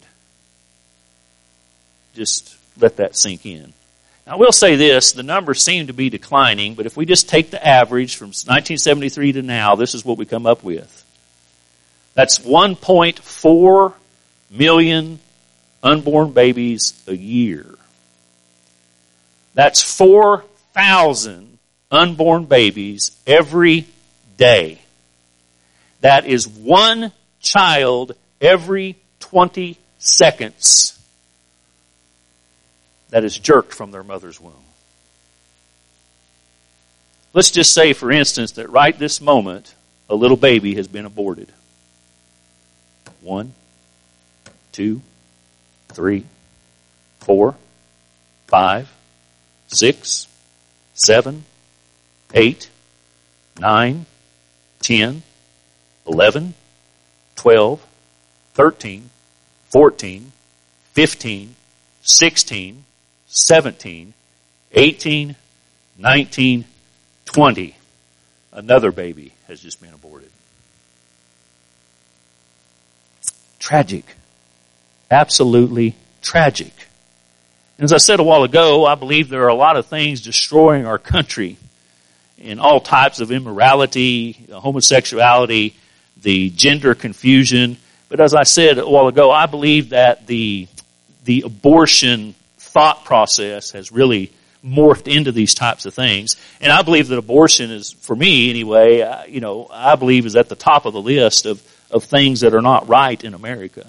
Just 2.14 2.56
let 2.80 2.98
that 2.98 3.16
sink 3.16 3.44
in. 3.44 3.74
Now, 4.28 4.34
I 4.34 4.36
will 4.36 4.52
say 4.52 4.76
this 4.76 5.14
the 5.14 5.24
numbers 5.24 5.64
seem 5.64 5.88
to 5.88 5.94
be 5.94 6.12
declining, 6.12 6.76
but 6.76 6.86
if 6.86 6.96
we 6.96 7.08
just 7.08 7.30
take 7.30 7.50
the 7.50 7.68
average 7.68 8.16
from 8.16 8.28
1973 8.28 9.32
to 9.32 9.42
now, 9.42 9.74
this 9.74 9.96
is 9.96 10.06
what 10.06 10.20
we 10.20 10.28
come 10.28 10.46
up 10.46 10.64
with. 10.64 11.04
That's 12.14 12.38
1.4 12.38 13.94
million 14.52 15.20
unborn 15.82 16.32
babies 16.32 16.94
a 17.08 17.18
year. 17.18 17.66
That's 19.56 19.82
4,000 19.82 21.58
unborn 21.90 22.46
babies 22.46 23.18
every 23.26 23.88
day. 24.38 24.82
That 26.02 26.26
is 26.26 26.48
one 26.48 27.12
child 27.42 28.14
every 28.40 28.98
20 29.20 29.78
seconds 30.00 30.98
that 33.10 33.24
is 33.24 33.38
jerked 33.38 33.74
from 33.74 33.92
their 33.92 34.04
mother's 34.04 34.40
womb. 34.40 34.54
Let's 37.34 37.52
just 37.52 37.74
say, 37.74 37.94
for 37.94 38.12
instance, 38.12 38.54
that 38.54 38.70
right 38.70 38.98
this 38.98 39.22
moment, 39.22 39.74
a 40.10 40.16
little 40.16 40.38
baby 40.38 40.76
has 40.76 40.88
been 40.88 41.06
aborted. 41.06 41.52
One, 43.22 43.54
two, 44.72 45.02
three, 45.90 46.26
four, 47.20 47.56
five, 48.48 48.92
six, 49.68 50.28
seven, 50.94 51.44
eight, 52.34 52.70
nine, 53.60 54.06
ten, 54.80 55.24
eleven, 56.08 56.54
twelve, 57.36 57.86
thirteen, 58.54 59.10
fourteen, 59.70 60.32
fifteen, 60.94 61.56
sixteen, 62.02 62.86
seventeen, 63.28 64.14
eighteen, 64.72 65.36
nineteen, 65.98 66.66
twenty. 67.26 67.76
Another 68.52 68.92
baby 68.92 69.34
has 69.48 69.62
just 69.62 69.82
been 69.82 69.94
aborted. 69.94 70.30
Tragic. 73.60 74.06
Absolutely 75.12 75.96
tragic. 76.22 76.74
As 77.80 77.94
I 77.94 77.98
said 77.98 78.20
a 78.20 78.24
while 78.24 78.44
ago, 78.44 78.86
I 78.86 78.96
believe 78.96 79.30
there 79.30 79.44
are 79.44 79.50
a 79.50 79.54
lot 79.54 79.78
of 79.78 79.86
things 79.86 80.22
destroying 80.22 80.88
our 80.88 80.98
country 80.98 81.58
in 82.40 82.60
all 82.60 82.80
types 82.80 83.20
of 83.20 83.32
immorality, 83.32 84.34
homosexuality, 84.52 85.76
the 86.22 86.50
gender 86.50 86.96
confusion. 86.96 87.78
But 88.10 88.20
as 88.20 88.34
I 88.34 88.44
said 88.44 88.78
a 88.78 88.90
while 88.90 89.08
ago, 89.08 89.32
I 89.32 89.46
believe 89.46 89.90
that 89.90 90.28
the, 90.28 90.68
the 91.26 91.42
abortion 91.42 92.36
thought 92.58 93.06
process 93.06 93.72
has 93.72 93.92
really 93.92 94.32
morphed 94.64 95.14
into 95.14 95.32
these 95.32 95.54
types 95.54 95.86
of 95.86 95.94
things. 95.94 96.36
And 96.62 96.72
I 96.72 96.82
believe 96.82 97.08
that 97.08 97.18
abortion 97.18 97.72
is, 97.72 97.92
for 97.92 98.16
me 98.16 98.50
anyway, 98.50 99.02
uh, 99.02 99.26
you 99.26 99.40
know, 99.40 99.68
I 99.72 99.96
believe 99.96 100.26
is 100.26 100.36
at 100.36 100.50
the 100.50 100.56
top 100.56 100.86
of 100.86 100.94
the 100.94 101.02
list 101.02 101.46
of, 101.46 101.62
of 101.92 102.04
things 102.04 102.42
that 102.42 102.54
are 102.54 102.62
not 102.62 102.88
right 102.88 103.22
in 103.24 103.34
America. 103.34 103.88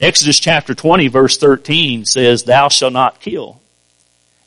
Exodus 0.00 0.38
chapter 0.38 0.74
20 0.74 1.08
verse 1.08 1.38
13 1.38 2.04
says, 2.04 2.44
thou 2.44 2.68
shalt 2.68 2.92
not 2.92 3.20
kill. 3.20 3.60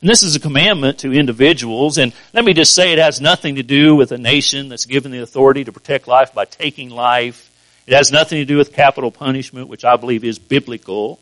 And 0.00 0.08
this 0.08 0.22
is 0.22 0.34
a 0.34 0.40
commandment 0.40 1.00
to 1.00 1.12
individuals, 1.12 1.98
and 1.98 2.14
let 2.32 2.44
me 2.44 2.54
just 2.54 2.74
say 2.74 2.92
it 2.92 2.98
has 2.98 3.20
nothing 3.20 3.56
to 3.56 3.62
do 3.62 3.94
with 3.94 4.12
a 4.12 4.18
nation 4.18 4.70
that's 4.70 4.86
given 4.86 5.12
the 5.12 5.20
authority 5.20 5.64
to 5.64 5.72
protect 5.72 6.08
life 6.08 6.32
by 6.32 6.46
taking 6.46 6.88
life. 6.88 7.50
It 7.86 7.94
has 7.94 8.10
nothing 8.10 8.38
to 8.38 8.46
do 8.46 8.56
with 8.56 8.72
capital 8.72 9.10
punishment, 9.10 9.68
which 9.68 9.84
I 9.84 9.96
believe 9.96 10.24
is 10.24 10.38
biblical. 10.38 11.20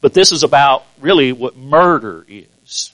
But 0.00 0.14
this 0.14 0.32
is 0.32 0.44
about 0.44 0.84
really 0.98 1.32
what 1.32 1.56
murder 1.56 2.24
is. 2.28 2.92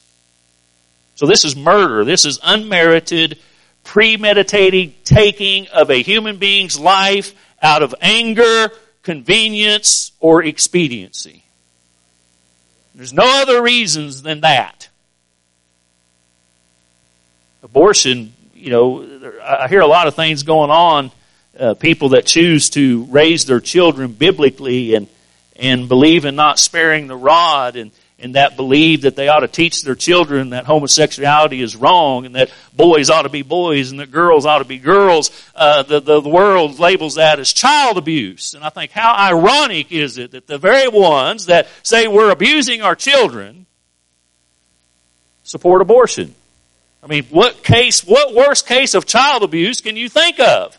So 1.15 1.27
this 1.27 1.45
is 1.45 1.55
murder. 1.55 2.05
This 2.05 2.25
is 2.25 2.41
unmerited, 2.43 3.39
premeditated 3.85 5.05
taking 5.05 5.69
of 5.69 5.91
a 5.91 6.03
human 6.03 6.39
being's 6.39 6.81
life 6.81 7.33
out 7.61 7.83
of 7.83 7.95
anger, 8.01 8.71
convenience, 9.05 10.11
or 10.19 10.43
expediency. 10.43 11.42
There's 12.95 13.13
no 13.13 13.43
other 13.43 13.63
reasons 13.63 14.23
than 14.23 14.41
that. 14.41 14.89
Abortion, 17.63 18.35
you 18.55 18.71
know, 18.71 19.41
I 19.43 19.69
hear 19.69 19.81
a 19.81 19.87
lot 19.87 20.09
of 20.09 20.15
things 20.15 20.43
going 20.43 20.71
on. 20.71 21.11
Uh, 21.59 21.75
people 21.75 22.11
that 22.11 22.27
choose 22.27 22.71
to 22.71 23.05
raise 23.05 23.45
their 23.45 23.61
children 23.61 24.13
biblically 24.13 24.95
and 24.95 25.07
and 25.57 25.89
believe 25.89 26.25
in 26.25 26.35
not 26.35 26.59
sparing 26.59 27.07
the 27.07 27.17
rod 27.17 27.77
and 27.77 27.91
and 28.23 28.37
that 28.37 28.57
believe 28.57 29.02
that 29.02 29.17
they 29.17 29.29
ought 29.29 29.41
to 29.41 29.49
teach 29.49 29.83
their 29.83 29.97
children 29.97 30.50
that 30.50 30.64
homosexuality 30.64 31.61
is 31.61 31.75
wrong 31.75 32.25
and 32.25 32.37
that 32.37 32.50
boys 32.73 33.11
ought 33.11 33.23
to 33.23 33.29
be 33.29 33.43
boys 33.43 33.91
and 33.91 33.99
that 33.99 34.12
girls 34.12 34.47
ought 34.47 34.59
to 34.59 34.64
be 34.64 34.79
girls. 34.79 35.31
Uh, 35.57 35.83
the, 35.83 36.00
the, 36.00 36.21
the 36.21 36.29
world 36.29 36.79
labels 36.79 37.17
that 37.17 37.41
as 37.41 37.52
child 37.52 37.99
abuse. 37.99 38.55
And 38.55 38.62
I 38.62 38.69
think 38.69 38.93
how 38.93 39.12
ironic 39.12 39.91
is 39.91 40.19
it 40.19 40.31
that 40.31 40.47
the 40.47 40.57
very 40.57 40.88
ones 40.88 41.47
that 41.47 41.67
say 41.83 42.07
we're 42.07 42.31
abusing 42.31 42.81
our 42.81 42.95
children 42.95 43.67
support 45.43 45.83
abortion? 45.83 46.35
I 47.02 47.09
mean, 47.09 47.25
what 47.25 47.64
case, 47.64 48.05
what 48.05 48.33
worst 48.33 48.69
case 48.69 48.95
of 48.95 49.05
child 49.05 49.43
abuse 49.43 49.81
can 49.81 49.97
you 49.97 50.09
think 50.09 50.38
of? 50.38 50.79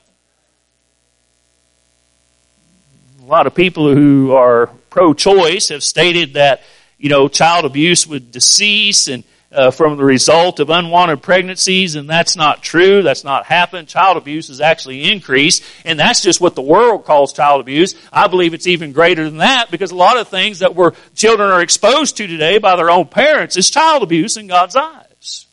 A 3.22 3.26
lot 3.26 3.48
of 3.48 3.54
people 3.54 3.94
who 3.94 4.32
are 4.32 4.68
pro-choice 4.90 5.70
have 5.70 5.84
stated 5.84 6.36
that 6.36 6.62
you 7.04 7.10
know, 7.10 7.28
child 7.28 7.66
abuse 7.66 8.08
would 8.08 8.32
decease 8.32 9.10
and 9.10 9.26
uh, 9.52 9.72
from 9.72 9.98
the 9.98 10.04
result 10.06 10.62
of 10.62 10.70
unwanted 10.70 11.22
pregnancies, 11.22 11.96
and 11.96 12.10
that's 12.10 12.38
not 12.38 12.64
true. 12.64 13.02
That's 13.02 13.26
not 13.26 13.46
happened. 13.46 13.90
Child 13.90 14.16
abuse 14.16 14.48
has 14.48 14.62
actually 14.62 15.12
increased, 15.12 15.66
and 15.84 16.00
that's 16.00 16.22
just 16.22 16.40
what 16.40 16.56
the 16.56 16.62
world 16.62 17.04
calls 17.04 17.34
child 17.34 17.60
abuse. 17.60 17.94
I 18.12 18.28
believe 18.28 18.54
it's 18.54 18.68
even 18.68 18.94
greater 18.94 19.26
than 19.26 19.40
that 19.40 19.70
because 19.70 19.92
a 19.92 19.98
lot 19.98 20.18
of 20.18 20.30
things 20.30 20.60
that 20.60 20.76
we're, 20.76 20.94
children 21.14 21.52
are 21.52 21.62
exposed 21.62 22.16
to 22.18 22.26
today 22.26 22.58
by 22.58 22.78
their 22.78 22.90
own 22.90 23.08
parents 23.08 23.58
is 23.58 23.70
child 23.70 24.02
abuse 24.02 24.38
in 24.38 24.48
God's 24.48 24.78
eyes, 24.78 25.46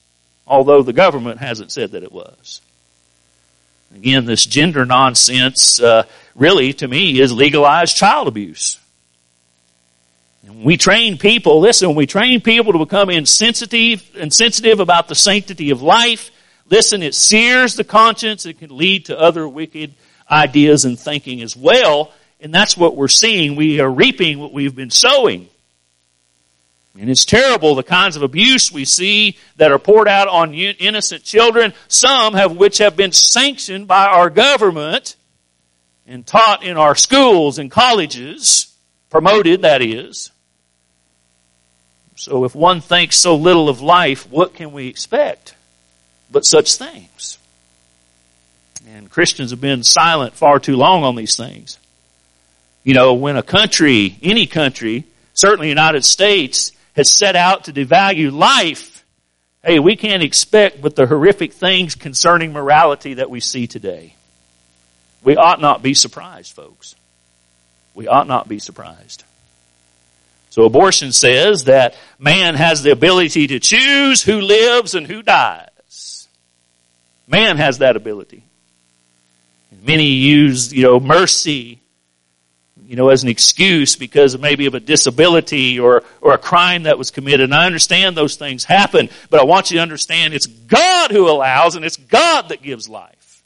although 0.46 0.82
the 0.84 0.92
government 0.92 1.40
hasn't 1.40 1.72
said 1.72 1.90
that 1.90 2.04
it 2.04 2.12
was. 2.12 2.60
Again, 3.96 4.24
this 4.24 4.46
gender 4.46 4.86
nonsense 4.86 5.80
uh, 5.82 6.04
really, 6.36 6.72
to 6.74 6.86
me, 6.86 7.18
is 7.18 7.32
legalized 7.32 7.96
child 7.96 8.28
abuse. 8.28 8.79
We 10.48 10.76
train 10.76 11.18
people, 11.18 11.60
listen, 11.60 11.88
when 11.88 11.96
we 11.96 12.06
train 12.06 12.40
people 12.40 12.72
to 12.72 12.78
become 12.78 13.10
insensitive, 13.10 14.08
insensitive 14.16 14.80
about 14.80 15.08
the 15.08 15.14
sanctity 15.14 15.70
of 15.70 15.82
life. 15.82 16.30
Listen, 16.68 17.02
it 17.02 17.14
sears 17.14 17.74
the 17.74 17.84
conscience. 17.84 18.46
It 18.46 18.58
can 18.58 18.76
lead 18.76 19.06
to 19.06 19.18
other 19.18 19.46
wicked 19.46 19.92
ideas 20.30 20.84
and 20.84 20.98
thinking 20.98 21.42
as 21.42 21.56
well. 21.56 22.12
And 22.40 22.54
that's 22.54 22.76
what 22.76 22.96
we're 22.96 23.08
seeing. 23.08 23.54
We 23.54 23.80
are 23.80 23.90
reaping 23.90 24.38
what 24.38 24.52
we've 24.52 24.74
been 24.74 24.90
sowing. 24.90 25.48
And 26.98 27.08
it's 27.08 27.24
terrible 27.24 27.74
the 27.74 27.82
kinds 27.82 28.16
of 28.16 28.22
abuse 28.22 28.72
we 28.72 28.84
see 28.84 29.36
that 29.56 29.70
are 29.72 29.78
poured 29.78 30.08
out 30.08 30.26
on 30.26 30.54
innocent 30.54 31.22
children, 31.22 31.72
some 31.88 32.34
have 32.34 32.56
which 32.56 32.78
have 32.78 32.96
been 32.96 33.12
sanctioned 33.12 33.86
by 33.86 34.06
our 34.06 34.30
government 34.30 35.16
and 36.06 36.26
taught 36.26 36.64
in 36.64 36.76
our 36.76 36.94
schools 36.94 37.58
and 37.58 37.70
colleges, 37.70 38.69
promoted 39.10 39.62
that 39.62 39.82
is. 39.82 40.30
So 42.16 42.44
if 42.44 42.54
one 42.54 42.80
thinks 42.80 43.16
so 43.16 43.36
little 43.36 43.68
of 43.68 43.80
life, 43.80 44.30
what 44.30 44.54
can 44.54 44.72
we 44.72 44.88
expect 44.88 45.54
but 46.30 46.44
such 46.44 46.76
things? 46.76 47.38
And 48.88 49.10
Christians 49.10 49.50
have 49.50 49.60
been 49.60 49.82
silent 49.82 50.34
far 50.34 50.58
too 50.58 50.76
long 50.76 51.04
on 51.04 51.16
these 51.16 51.36
things. 51.36 51.78
You 52.82 52.94
know, 52.94 53.14
when 53.14 53.36
a 53.36 53.42
country, 53.42 54.18
any 54.22 54.46
country, 54.46 55.04
certainly 55.34 55.66
the 55.66 55.70
United 55.70 56.04
States, 56.04 56.72
has 56.96 57.10
set 57.10 57.36
out 57.36 57.64
to 57.64 57.72
devalue 57.72 58.32
life, 58.32 59.04
hey, 59.64 59.78
we 59.78 59.96
can't 59.96 60.22
expect 60.22 60.80
but 60.80 60.96
the 60.96 61.06
horrific 61.06 61.52
things 61.52 61.94
concerning 61.94 62.52
morality 62.52 63.14
that 63.14 63.30
we 63.30 63.40
see 63.40 63.66
today. 63.66 64.14
We 65.22 65.36
ought 65.36 65.60
not 65.60 65.82
be 65.82 65.94
surprised, 65.94 66.52
folks. 66.54 66.94
We 67.94 68.08
ought 68.08 68.26
not 68.26 68.48
be 68.48 68.58
surprised. 68.58 69.24
So 70.50 70.64
abortion 70.64 71.12
says 71.12 71.64
that 71.64 71.94
man 72.18 72.54
has 72.56 72.82
the 72.82 72.90
ability 72.90 73.48
to 73.48 73.60
choose 73.60 74.22
who 74.22 74.40
lives 74.40 74.94
and 74.94 75.06
who 75.06 75.22
dies. 75.22 76.28
Man 77.28 77.56
has 77.56 77.78
that 77.78 77.96
ability. 77.96 78.42
Many 79.84 80.06
use, 80.06 80.72
you 80.72 80.82
know, 80.82 80.98
mercy 80.98 81.80
you 82.90 82.96
know, 82.96 83.08
as 83.10 83.22
an 83.22 83.28
excuse 83.28 83.94
because 83.94 84.36
maybe 84.36 84.66
of 84.66 84.74
a 84.74 84.80
disability 84.80 85.78
or, 85.78 86.02
or 86.20 86.34
a 86.34 86.38
crime 86.38 86.82
that 86.82 86.98
was 86.98 87.12
committed. 87.12 87.42
And 87.42 87.54
I 87.54 87.64
understand 87.64 88.16
those 88.16 88.34
things 88.34 88.64
happen, 88.64 89.08
but 89.30 89.38
I 89.38 89.44
want 89.44 89.70
you 89.70 89.76
to 89.76 89.82
understand 89.82 90.34
it's 90.34 90.46
God 90.46 91.12
who 91.12 91.30
allows 91.30 91.76
and 91.76 91.84
it's 91.84 91.96
God 91.96 92.48
that 92.48 92.62
gives 92.62 92.88
life. 92.88 93.44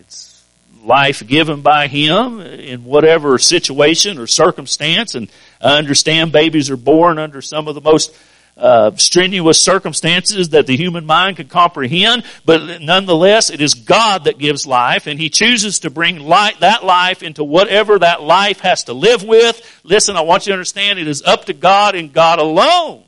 It's 0.00 0.44
life 0.86 1.26
given 1.26 1.60
by 1.60 1.88
Him 1.88 2.40
in 2.40 2.84
whatever 2.84 3.38
situation 3.38 4.18
or 4.18 4.26
circumstance. 4.26 5.14
And 5.14 5.30
I 5.60 5.78
understand 5.78 6.32
babies 6.32 6.70
are 6.70 6.76
born 6.76 7.18
under 7.18 7.42
some 7.42 7.68
of 7.68 7.74
the 7.74 7.80
most 7.80 8.14
uh, 8.56 8.96
strenuous 8.96 9.60
circumstances 9.60 10.50
that 10.50 10.66
the 10.66 10.76
human 10.76 11.04
mind 11.04 11.36
could 11.36 11.50
comprehend, 11.50 12.24
but 12.46 12.80
nonetheless, 12.80 13.50
it 13.50 13.60
is 13.60 13.74
God 13.74 14.24
that 14.24 14.38
gives 14.38 14.66
life, 14.66 15.06
and 15.06 15.20
He 15.20 15.28
chooses 15.28 15.80
to 15.80 15.90
bring 15.90 16.20
light, 16.20 16.60
that 16.60 16.82
life 16.82 17.22
into 17.22 17.44
whatever 17.44 17.98
that 17.98 18.22
life 18.22 18.60
has 18.60 18.84
to 18.84 18.94
live 18.94 19.22
with. 19.22 19.60
Listen, 19.84 20.16
I 20.16 20.22
want 20.22 20.46
you 20.46 20.52
to 20.52 20.54
understand 20.54 20.98
it 20.98 21.06
is 21.06 21.22
up 21.22 21.44
to 21.46 21.52
God 21.52 21.94
and 21.94 22.12
God 22.12 22.38
alone. 22.38 23.04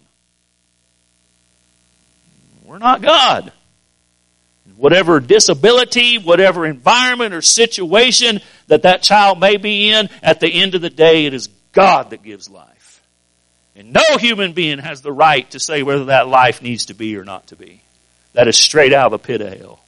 We're 2.66 2.78
not 2.78 3.00
God. 3.00 3.50
Whatever 4.78 5.18
disability, 5.18 6.18
whatever 6.18 6.64
environment 6.64 7.35
or 7.35 7.42
situation 7.42 8.40
that 8.68 8.82
that 8.82 9.02
child 9.02 9.40
may 9.40 9.56
be 9.56 9.90
in, 9.90 10.08
at 10.23 10.38
the 10.38 10.49
end 10.49 10.76
of 10.76 10.80
the 10.80 10.88
day, 10.88 11.26
it 11.26 11.35
is 11.35 11.49
God 11.73 12.11
that 12.11 12.23
gives 12.23 12.49
life. 12.49 13.03
And 13.74 13.92
no 13.92 14.18
human 14.18 14.53
being 14.53 14.79
has 14.79 15.00
the 15.00 15.12
right 15.12 15.50
to 15.50 15.59
say 15.59 15.83
whether 15.83 16.07
that 16.07 16.29
life 16.29 16.62
needs 16.62 16.87
to 16.87 16.94
be 16.94 17.16
or 17.16 17.24
not 17.24 17.48
to 17.48 17.57
be. 17.57 17.83
That 18.35 18.46
is 18.46 18.57
straight 18.57 18.92
out 18.92 19.12
of 19.12 19.20
the 19.20 19.26
pit 19.26 19.40
of 19.40 19.59
hell. 19.59 19.81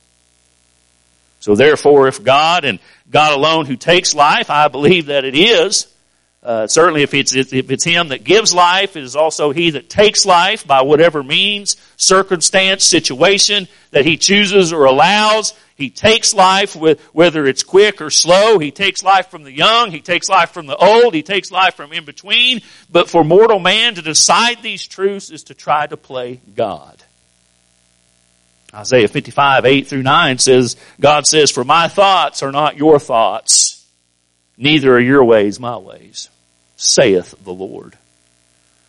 So 1.38 1.54
therefore, 1.54 2.08
if 2.08 2.24
God 2.24 2.64
and 2.64 2.80
God 3.10 3.32
alone 3.32 3.66
who 3.66 3.76
takes 3.76 4.12
life, 4.12 4.50
I 4.50 4.66
believe 4.66 5.06
that 5.06 5.24
it 5.24 5.36
is, 5.36 5.86
uh, 6.42 6.66
certainly 6.66 7.02
if 7.02 7.12
it's, 7.12 7.34
if 7.34 7.52
it's 7.52 7.84
Him 7.84 8.08
that 8.08 8.24
gives 8.24 8.54
life, 8.54 8.96
it 8.96 9.02
is 9.02 9.14
also 9.14 9.52
He 9.52 9.70
that 9.70 9.90
takes 9.90 10.24
life 10.24 10.66
by 10.66 10.82
whatever 10.82 11.22
means, 11.22 11.76
circumstance, 11.96 12.84
situation 12.84 13.68
that 13.90 14.06
He 14.06 14.16
chooses 14.16 14.72
or 14.72 14.86
allows. 14.86 15.52
He 15.76 15.90
takes 15.90 16.34
life 16.34 16.76
with, 16.76 17.00
whether 17.14 17.46
it's 17.46 17.62
quick 17.62 18.00
or 18.00 18.10
slow. 18.10 18.58
He 18.58 18.70
takes 18.70 19.02
life 19.02 19.28
from 19.28 19.44
the 19.44 19.52
young. 19.52 19.90
He 19.90 20.00
takes 20.00 20.28
life 20.28 20.50
from 20.50 20.66
the 20.66 20.76
old. 20.76 21.14
He 21.14 21.22
takes 21.22 21.50
life 21.50 21.74
from 21.74 21.92
in 21.92 22.04
between. 22.04 22.60
But 22.90 23.08
for 23.08 23.24
mortal 23.24 23.58
man 23.58 23.94
to 23.94 24.02
decide 24.02 24.62
these 24.62 24.86
truths 24.86 25.30
is 25.30 25.44
to 25.44 25.54
try 25.54 25.86
to 25.86 25.96
play 25.96 26.40
God. 26.54 27.02
Isaiah 28.72 29.08
55, 29.08 29.64
8 29.64 29.86
through 29.88 30.02
9 30.02 30.38
says, 30.38 30.76
God 31.00 31.26
says, 31.26 31.50
For 31.50 31.64
my 31.64 31.88
thoughts 31.88 32.42
are 32.42 32.52
not 32.52 32.76
your 32.76 32.98
thoughts, 32.98 33.79
neither 34.60 34.94
are 34.94 35.00
your 35.00 35.24
ways 35.24 35.58
my 35.58 35.76
ways, 35.76 36.28
saith 36.76 37.34
the 37.42 37.52
Lord. 37.52 37.96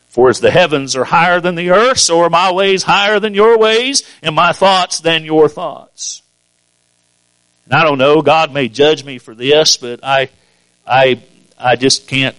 For 0.10 0.29
as 0.29 0.41
the 0.41 0.51
heavens 0.51 0.97
are 0.97 1.05
higher 1.05 1.39
than 1.39 1.55
the 1.55 1.71
earth, 1.71 1.97
so 1.97 2.19
are 2.19 2.29
my 2.29 2.51
ways 2.51 2.84
higher 2.84 3.19
than 3.19 3.34
your 3.34 3.57
ways, 3.57 4.03
and 4.21 4.36
my 4.36 4.51
thoughts 4.51 4.99
than 4.99 5.23
your 5.23 5.47
thoughts. 5.47 6.21
And 7.65 7.73
I 7.73 7.86
don't 7.86 7.97
know, 7.97 8.21
God 8.21 8.51
may 8.51 8.67
judge 8.67 9.05
me 9.05 9.17
for 9.17 9.34
this, 9.34 9.77
but 9.77 10.03
I, 10.03 10.29
I, 10.86 11.23
I 11.57 11.77
just 11.77 12.07
can't 12.07 12.36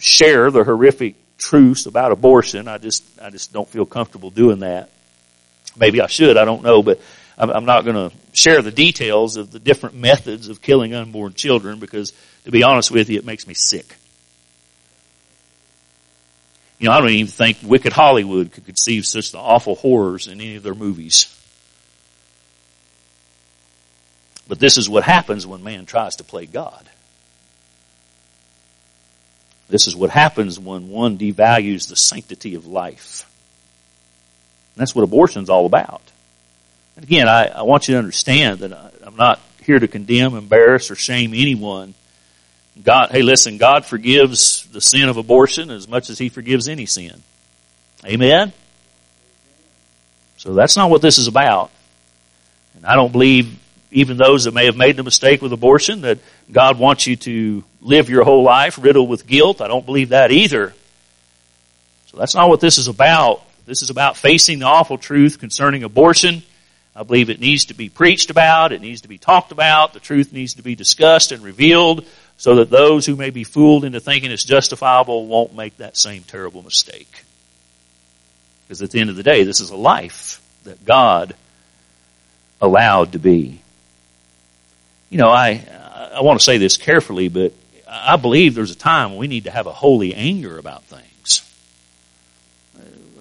share 0.00 0.50
the 0.50 0.64
horrific 0.64 1.14
truths 1.38 1.86
about 1.86 2.10
abortion. 2.10 2.66
I 2.66 2.78
just, 2.78 3.04
I 3.20 3.30
just 3.30 3.52
don't 3.52 3.68
feel 3.68 3.86
comfortable 3.86 4.30
doing 4.30 4.60
that. 4.60 4.90
Maybe 5.76 6.00
I 6.00 6.08
should, 6.08 6.36
I 6.36 6.44
don't 6.44 6.64
know, 6.64 6.82
but 6.82 7.00
I'm, 7.38 7.50
I'm 7.50 7.64
not 7.64 7.84
going 7.84 8.10
to 8.10 8.16
share 8.32 8.60
the 8.62 8.72
details 8.72 9.36
of 9.36 9.52
the 9.52 9.58
different 9.58 9.94
methods 9.94 10.48
of 10.48 10.60
killing 10.60 10.94
unborn 10.94 11.34
children 11.34 11.78
because, 11.78 12.12
to 12.44 12.50
be 12.50 12.62
honest 12.62 12.90
with 12.90 13.08
you, 13.08 13.18
it 13.18 13.24
makes 13.24 13.46
me 13.46 13.54
sick. 13.54 13.96
You 16.78 16.88
know, 16.88 16.94
I 16.94 17.00
don't 17.00 17.10
even 17.10 17.28
think 17.28 17.58
Wicked 17.62 17.92
Hollywood 17.92 18.50
could 18.50 18.66
conceive 18.66 19.06
such 19.06 19.30
the 19.30 19.38
awful 19.38 19.76
horrors 19.76 20.26
in 20.26 20.40
any 20.40 20.56
of 20.56 20.64
their 20.64 20.74
movies. 20.74 21.32
But 24.48 24.58
this 24.58 24.76
is 24.76 24.88
what 24.88 25.04
happens 25.04 25.46
when 25.46 25.62
man 25.62 25.86
tries 25.86 26.16
to 26.16 26.24
play 26.24 26.46
God. 26.46 26.88
This 29.68 29.86
is 29.86 29.94
what 29.94 30.10
happens 30.10 30.58
when 30.58 30.88
one 30.88 31.16
devalues 31.16 31.88
the 31.88 31.96
sanctity 31.96 32.56
of 32.56 32.66
life. 32.66 33.30
And 34.74 34.80
that's 34.80 34.94
what 34.94 35.04
abortion 35.04 35.42
is 35.42 35.48
all 35.48 35.66
about. 35.66 36.02
And 36.96 37.04
again, 37.04 37.28
I, 37.28 37.46
I 37.46 37.62
want 37.62 37.88
you 37.88 37.94
to 37.94 37.98
understand 37.98 38.58
that 38.58 38.72
I, 38.72 38.90
I'm 39.02 39.16
not 39.16 39.40
here 39.62 39.78
to 39.78 39.88
condemn, 39.88 40.34
embarrass, 40.34 40.90
or 40.90 40.94
shame 40.94 41.32
anyone. 41.32 41.94
God, 42.80 43.10
hey, 43.10 43.22
listen, 43.22 43.58
God 43.58 43.84
forgives 43.84 44.66
the 44.72 44.80
sin 44.80 45.08
of 45.08 45.16
abortion 45.16 45.70
as 45.70 45.86
much 45.86 46.08
as 46.08 46.18
He 46.18 46.28
forgives 46.28 46.68
any 46.68 46.86
sin. 46.86 47.22
Amen? 48.04 48.52
So 50.38 50.54
that's 50.54 50.76
not 50.76 50.90
what 50.90 51.02
this 51.02 51.18
is 51.18 51.26
about. 51.26 51.70
And 52.74 52.86
I 52.86 52.94
don't 52.94 53.12
believe 53.12 53.58
even 53.92 54.16
those 54.16 54.44
that 54.44 54.54
may 54.54 54.64
have 54.64 54.76
made 54.76 54.96
the 54.96 55.02
mistake 55.02 55.42
with 55.42 55.52
abortion, 55.52 56.00
that 56.00 56.18
God 56.50 56.78
wants 56.78 57.06
you 57.06 57.16
to 57.16 57.62
live 57.82 58.08
your 58.08 58.24
whole 58.24 58.42
life 58.42 58.78
riddled 58.82 59.08
with 59.08 59.26
guilt. 59.26 59.60
I 59.60 59.68
don't 59.68 59.84
believe 59.84 60.08
that 60.08 60.32
either. 60.32 60.72
So 62.06 62.16
that's 62.16 62.34
not 62.34 62.48
what 62.48 62.60
this 62.60 62.78
is 62.78 62.88
about. 62.88 63.42
This 63.66 63.82
is 63.82 63.90
about 63.90 64.16
facing 64.16 64.60
the 64.60 64.66
awful 64.66 64.98
truth 64.98 65.38
concerning 65.38 65.84
abortion. 65.84 66.42
I 66.96 67.04
believe 67.04 67.30
it 67.30 67.40
needs 67.40 67.66
to 67.66 67.74
be 67.74 67.88
preached 67.88 68.30
about. 68.30 68.72
It 68.72 68.80
needs 68.80 69.02
to 69.02 69.08
be 69.08 69.18
talked 69.18 69.52
about. 69.52 69.92
The 69.92 70.00
truth 70.00 70.32
needs 70.32 70.54
to 70.54 70.62
be 70.62 70.74
discussed 70.74 71.32
and 71.32 71.42
revealed 71.42 72.04
so 72.42 72.56
that 72.56 72.70
those 72.70 73.06
who 73.06 73.14
may 73.14 73.30
be 73.30 73.44
fooled 73.44 73.84
into 73.84 74.00
thinking 74.00 74.30
it's 74.30 74.42
justifiable 74.44 75.26
won't 75.26 75.54
make 75.54 75.76
that 75.76 75.96
same 75.96 76.22
terrible 76.22 76.62
mistake. 76.62 77.24
Because 78.64 78.82
at 78.82 78.90
the 78.90 79.00
end 79.00 79.10
of 79.10 79.16
the 79.16 79.22
day, 79.22 79.44
this 79.44 79.60
is 79.60 79.70
a 79.70 79.76
life 79.76 80.42
that 80.64 80.84
God 80.84 81.34
allowed 82.60 83.12
to 83.12 83.18
be 83.18 83.62
you 85.12 85.18
know, 85.18 85.28
I, 85.28 85.62
I 86.14 86.22
want 86.22 86.40
to 86.40 86.44
say 86.44 86.56
this 86.56 86.78
carefully, 86.78 87.28
but 87.28 87.52
I 87.86 88.16
believe 88.16 88.54
there's 88.54 88.70
a 88.70 88.76
time 88.76 89.10
when 89.10 89.18
we 89.18 89.26
need 89.26 89.44
to 89.44 89.50
have 89.50 89.66
a 89.66 89.72
holy 89.72 90.14
anger 90.14 90.56
about 90.56 90.84
things. 90.84 91.46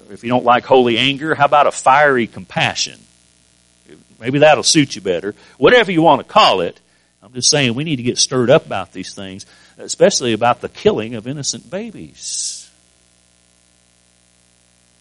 If 0.10 0.24
you 0.24 0.30
don't 0.30 0.46
like 0.46 0.64
holy 0.64 0.98
anger, 0.98 1.36
how 1.36 1.44
about 1.44 1.68
a 1.68 1.72
fiery 1.72 2.28
compassion? 2.28 2.98
Maybe 4.22 4.40
that'll 4.40 4.64
suit 4.64 4.96
you 4.96 5.02
better. 5.02 5.36
Whatever 5.58 5.92
you 5.92 6.02
want 6.02 6.26
to 6.26 6.34
call 6.34 6.62
it, 6.62 6.80
I'm 7.24 7.34
just 7.34 7.50
saying 7.50 7.76
we 7.76 7.84
need 7.84 7.98
to 7.98 8.04
get 8.04 8.18
stirred 8.18 8.50
up 8.50 8.66
about 8.66 8.94
these 8.94 9.14
things, 9.14 9.46
especially 9.78 10.34
about 10.34 10.62
the 10.62 10.70
killing 10.70 11.16
of 11.16 11.28
innocent 11.28 11.70
babies. 11.70 12.70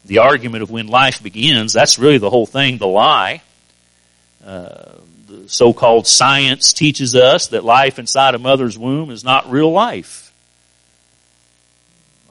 The 0.05 0.19
argument 0.19 0.63
of 0.63 0.71
when 0.71 0.87
life 0.87 1.23
begins, 1.23 1.73
that's 1.73 1.99
really 1.99 2.19
the 2.19 2.31
whole 2.31 2.47
thing, 2.47 2.79
the 2.79 2.87
lie. 2.87 3.43
Uh, 4.45 4.93
the 5.29 5.49
so-called 5.49 6.07
science 6.07 6.73
teaches 6.73 7.15
us 7.15 7.49
that 7.49 7.65
life 7.65 7.99
inside 7.99 8.35
a 8.35 8.39
mother's 8.39 8.79
womb 8.79 9.11
is 9.11 9.23
not 9.23 9.51
real 9.51 9.71
life. 9.71 10.33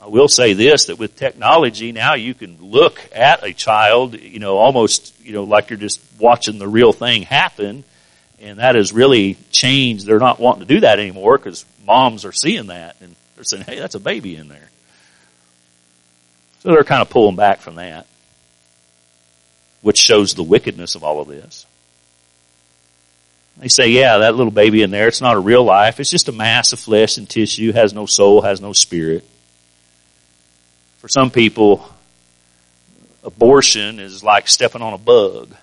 I 0.02 0.08
will 0.08 0.28
say 0.28 0.54
this, 0.54 0.86
that 0.86 0.98
with 0.98 1.16
technology 1.16 1.92
now 1.92 2.14
you 2.14 2.34
can 2.34 2.58
look 2.62 3.02
at 3.14 3.44
a 3.44 3.54
child, 3.54 4.20
you 4.20 4.40
know, 4.40 4.58
almost, 4.58 5.14
you 5.24 5.34
know, 5.34 5.44
like 5.44 5.70
you're 5.70 5.80
just 5.80 6.02
watching 6.18 6.58
the 6.58 6.68
real 6.68 6.94
thing 6.94 7.24
happen. 7.24 7.84
And 8.42 8.60
that 8.60 8.76
has 8.76 8.94
really 8.94 9.36
changed. 9.52 10.06
They're 10.06 10.20
not 10.20 10.40
wanting 10.40 10.68
to 10.68 10.74
do 10.74 10.80
that 10.82 11.00
anymore 11.00 11.38
because 11.38 11.66
moms 11.86 12.26
are 12.26 12.32
seeing 12.32 12.68
that 12.68 12.96
and 13.02 13.16
they're 13.36 13.44
saying, 13.44 13.64
hey, 13.64 13.80
that's 13.80 13.96
a 13.96 14.00
baby 14.00 14.36
in 14.36 14.48
there. 14.48 14.70
So 16.60 16.70
they're 16.70 16.84
kind 16.84 17.02
of 17.02 17.10
pulling 17.10 17.36
back 17.36 17.60
from 17.60 17.76
that, 17.76 18.06
which 19.82 19.98
shows 19.98 20.34
the 20.34 20.44
wickedness 20.44 20.96
of 20.96 21.04
all 21.04 21.22
of 21.22 21.28
this. 21.28 21.66
They 23.58 23.68
say, 23.68 23.90
yeah, 23.90 24.20
that 24.20 24.36
little 24.36 24.52
baby 24.52 24.84
in 24.84 24.92
there, 24.92 25.08
it's 25.08 25.22
not 25.22 25.36
a 25.36 25.40
real 25.40 25.64
life. 25.64 26.00
It's 26.00 26.10
just 26.10 26.30
a 26.30 26.34
mass 26.34 26.72
of 26.72 26.80
flesh 26.80 27.18
and 27.18 27.30
tissue, 27.30 27.74
has 27.74 27.94
no 27.94 28.06
soul, 28.06 28.42
has 28.42 28.62
no 28.62 28.72
spirit. 28.72 29.26
For 31.00 31.10
some 31.10 31.30
people, 31.30 31.86
abortion 33.24 34.00
is 34.00 34.24
like 34.24 34.48
stepping 34.48 34.82
on 34.82 34.94
a 34.94 34.98
bug. 34.98 35.56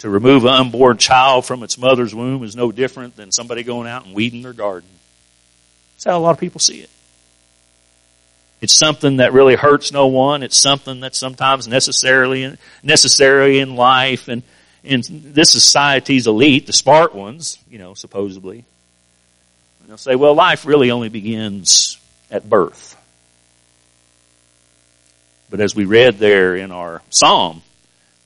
To 0.00 0.10
remove 0.10 0.44
an 0.44 0.50
unborn 0.50 0.98
child 0.98 1.46
from 1.46 1.62
its 1.62 1.78
mother's 1.78 2.14
womb 2.14 2.44
is 2.44 2.54
no 2.54 2.70
different 2.70 3.16
than 3.16 3.32
somebody 3.32 3.62
going 3.62 3.88
out 3.88 4.04
and 4.04 4.14
weeding 4.14 4.42
their 4.42 4.52
garden. 4.52 4.88
That's 5.94 6.04
how 6.04 6.18
a 6.18 6.20
lot 6.20 6.32
of 6.32 6.38
people 6.38 6.60
see 6.60 6.80
it. 6.80 6.90
It's 8.60 8.74
something 8.74 9.18
that 9.18 9.32
really 9.32 9.54
hurts 9.54 9.92
no 9.92 10.06
one. 10.06 10.42
It's 10.42 10.56
something 10.56 11.00
that's 11.00 11.18
sometimes 11.18 11.68
necessarily 11.68 12.56
necessary 12.82 13.58
in 13.58 13.76
life, 13.76 14.28
and 14.28 14.42
in 14.82 15.02
this 15.06 15.50
society's 15.50 16.26
elite, 16.26 16.66
the 16.66 16.72
smart 16.72 17.14
ones, 17.14 17.58
you 17.70 17.78
know, 17.78 17.94
supposedly. 17.94 18.64
And 19.80 19.88
they'll 19.88 19.98
say, 19.98 20.16
well, 20.16 20.34
life 20.34 20.66
really 20.66 20.90
only 20.90 21.08
begins 21.08 21.98
at 22.30 22.48
birth. 22.48 22.96
But 25.48 25.60
as 25.60 25.74
we 25.74 25.84
read 25.84 26.18
there 26.18 26.56
in 26.56 26.72
our 26.72 27.02
psalm, 27.10 27.62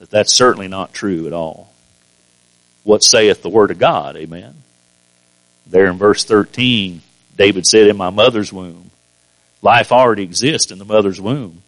that 0.00 0.10
that's 0.10 0.34
certainly 0.34 0.66
not 0.66 0.92
true 0.92 1.26
at 1.26 1.32
all. 1.32 1.72
What 2.82 3.04
saith 3.04 3.42
the 3.42 3.48
word 3.48 3.70
of 3.70 3.78
God? 3.78 4.16
Amen. 4.16 4.54
There 5.66 5.86
in 5.86 5.98
verse 5.98 6.24
13, 6.24 7.02
David 7.36 7.66
said, 7.66 7.86
in 7.86 7.96
my 7.96 8.10
mother's 8.10 8.52
womb, 8.52 8.90
life 9.62 9.92
already 9.92 10.24
exists 10.24 10.72
in 10.72 10.78
the 10.78 10.84
mother's 10.84 11.20
womb. 11.20 11.62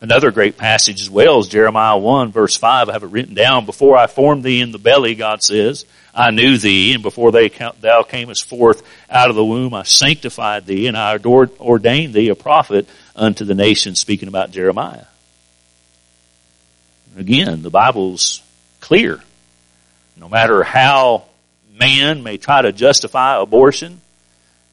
Another 0.00 0.30
great 0.30 0.56
passage 0.56 1.00
as 1.00 1.10
well 1.10 1.40
is 1.40 1.48
Jeremiah 1.48 1.96
1 1.98 2.30
verse 2.30 2.56
5. 2.56 2.88
I 2.88 2.92
have 2.92 3.02
it 3.02 3.10
written 3.10 3.34
down. 3.34 3.66
Before 3.66 3.96
I 3.96 4.06
formed 4.06 4.44
thee 4.44 4.60
in 4.60 4.70
the 4.70 4.78
belly, 4.78 5.14
God 5.14 5.42
says, 5.42 5.86
I 6.14 6.30
knew 6.30 6.58
thee, 6.58 6.94
and 6.94 7.02
before 7.02 7.32
thou 7.32 8.02
camest 8.02 8.44
forth 8.44 8.82
out 9.10 9.30
of 9.30 9.36
the 9.36 9.44
womb, 9.44 9.74
I 9.74 9.82
sanctified 9.82 10.66
thee, 10.66 10.86
and 10.86 10.96
I 10.96 11.16
ordained 11.16 12.14
thee 12.14 12.28
a 12.28 12.34
prophet 12.34 12.86
unto 13.16 13.44
the 13.44 13.54
nations, 13.54 13.98
speaking 13.98 14.28
about 14.28 14.52
Jeremiah. 14.52 15.06
Again, 17.16 17.62
the 17.62 17.70
Bible's 17.70 18.42
clear. 18.80 19.20
No 20.16 20.28
matter 20.28 20.62
how 20.62 21.24
man 21.78 22.22
may 22.22 22.36
try 22.36 22.62
to 22.62 22.72
justify 22.72 23.40
abortion, 23.40 24.00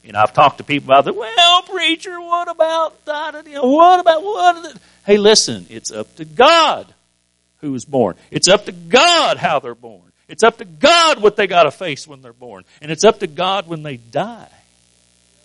you 0.04 0.14
know, 0.14 0.20
I've 0.20 0.34
talked 0.34 0.58
to 0.58 0.64
people 0.64 0.92
about 0.92 1.06
that. 1.06 1.16
Well, 1.16 1.62
preacher, 1.64 2.20
what 2.20 2.50
about 2.50 3.06
that? 3.06 3.46
What 3.46 4.00
about 4.00 4.24
what? 4.24 4.78
Hey, 5.06 5.18
listen, 5.18 5.68
it's 5.70 5.92
up 5.92 6.16
to 6.16 6.26
God 6.26 6.92
who 7.60 7.74
is 7.76 7.86
born. 7.86 8.16
It's 8.32 8.48
up 8.48 8.66
to 8.66 8.72
God 8.72 9.38
how 9.38 9.60
they're 9.60 9.76
born. 9.76 10.02
It's 10.28 10.44
up 10.44 10.58
to 10.58 10.66
God 10.66 11.22
what 11.22 11.36
they 11.36 11.46
got 11.46 11.64
to 11.64 11.72
face 11.72 12.08
when 12.08 12.22
they're 12.22 12.34
born. 12.34 12.64
And 12.82 12.92
it's 12.92 13.04
up 13.04 13.20
to 13.20 13.28
God 13.28 13.68
when 13.68 13.84
they 13.84 13.98
die. 13.98 14.50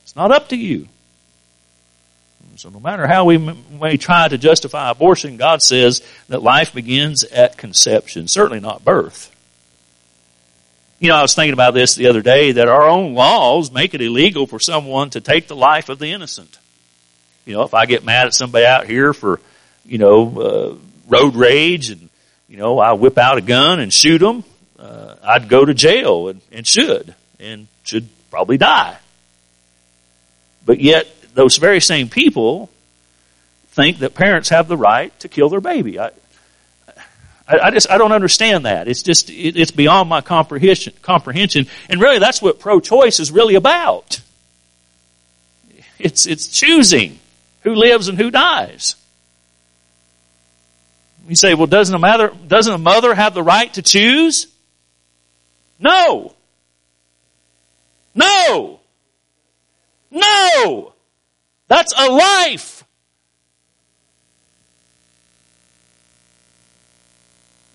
It's 0.02 0.16
not 0.16 0.30
up 0.30 0.48
to 0.50 0.56
you. 0.56 0.88
So 2.58 2.70
no 2.70 2.80
matter 2.80 3.06
how 3.06 3.24
we 3.24 3.38
may 3.38 3.96
try 3.96 4.28
to 4.28 4.38
justify 4.38 4.90
abortion, 4.90 5.36
God 5.36 5.62
says 5.62 6.02
that 6.28 6.42
life 6.42 6.72
begins 6.72 7.24
at 7.24 7.56
conception, 7.56 8.28
certainly 8.28 8.60
not 8.60 8.84
birth. 8.84 9.32
You 10.98 11.08
know, 11.08 11.16
I 11.16 11.22
was 11.22 11.34
thinking 11.34 11.52
about 11.52 11.74
this 11.74 11.94
the 11.94 12.06
other 12.06 12.22
day 12.22 12.52
that 12.52 12.68
our 12.68 12.88
own 12.88 13.14
laws 13.14 13.70
make 13.70 13.92
it 13.92 14.00
illegal 14.00 14.46
for 14.46 14.58
someone 14.58 15.10
to 15.10 15.20
take 15.20 15.46
the 15.46 15.56
life 15.56 15.90
of 15.90 15.98
the 15.98 16.12
innocent. 16.12 16.58
You 17.44 17.54
know, 17.54 17.62
if 17.62 17.74
I 17.74 17.84
get 17.86 18.04
mad 18.04 18.26
at 18.26 18.34
somebody 18.34 18.64
out 18.64 18.86
here 18.86 19.12
for, 19.12 19.40
you 19.84 19.98
know, 19.98 20.40
uh, 20.40 20.74
road 21.08 21.36
rage 21.36 21.90
and, 21.90 22.08
you 22.48 22.56
know, 22.56 22.78
I 22.78 22.94
whip 22.94 23.18
out 23.18 23.36
a 23.36 23.42
gun 23.42 23.78
and 23.80 23.92
shoot 23.92 24.18
them, 24.18 24.42
uh, 24.78 25.16
I'd 25.22 25.48
go 25.48 25.64
to 25.64 25.74
jail 25.74 26.28
and, 26.28 26.40
and 26.50 26.66
should, 26.66 27.14
and 27.38 27.68
should 27.84 28.08
probably 28.30 28.56
die. 28.56 28.96
But 30.64 30.80
yet, 30.80 31.06
those 31.36 31.58
very 31.58 31.80
same 31.80 32.08
people 32.08 32.70
think 33.68 33.98
that 33.98 34.14
parents 34.14 34.48
have 34.48 34.68
the 34.68 34.76
right 34.76 35.16
to 35.20 35.28
kill 35.28 35.48
their 35.50 35.60
baby. 35.60 36.00
I, 36.00 36.10
I, 37.46 37.70
just 37.70 37.90
I 37.90 37.98
don't 37.98 38.12
understand 38.12 38.64
that. 38.64 38.88
It's 38.88 39.02
just 39.02 39.30
it, 39.30 39.56
it's 39.56 39.70
beyond 39.70 40.08
my 40.08 40.22
comprehension. 40.22 40.94
Comprehension, 41.02 41.66
and 41.88 42.00
really, 42.00 42.18
that's 42.18 42.42
what 42.42 42.58
pro-choice 42.58 43.20
is 43.20 43.30
really 43.30 43.54
about. 43.54 44.20
It's 45.98 46.26
it's 46.26 46.48
choosing 46.48 47.18
who 47.60 47.74
lives 47.74 48.08
and 48.08 48.18
who 48.18 48.30
dies. 48.30 48.96
You 51.28 51.36
say, 51.36 51.54
well, 51.54 51.66
doesn't 51.66 51.94
a 51.94 51.98
mother, 51.98 52.32
doesn't 52.46 52.72
a 52.72 52.78
mother 52.78 53.14
have 53.14 53.34
the 53.34 53.42
right 53.42 53.72
to 53.74 53.82
choose? 53.82 54.46
No. 55.78 56.34
No. 58.14 58.80
No. 60.10 60.92
That's 61.68 61.92
a 61.98 62.10
life. 62.10 62.84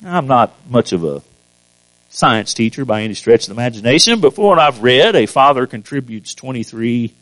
I'm 0.03 0.27
not 0.27 0.51
much 0.69 0.93
of 0.93 1.03
a 1.03 1.21
science 2.09 2.53
teacher 2.53 2.85
by 2.85 3.03
any 3.03 3.13
stretch 3.13 3.47
of 3.47 3.55
the 3.55 3.61
imagination, 3.61 4.19
but 4.19 4.33
from 4.33 4.45
what 4.45 4.59
I've 4.59 4.81
read, 4.81 5.15
a 5.15 5.25
father 5.25 5.67
contributes 5.67 6.33
23 6.33 7.13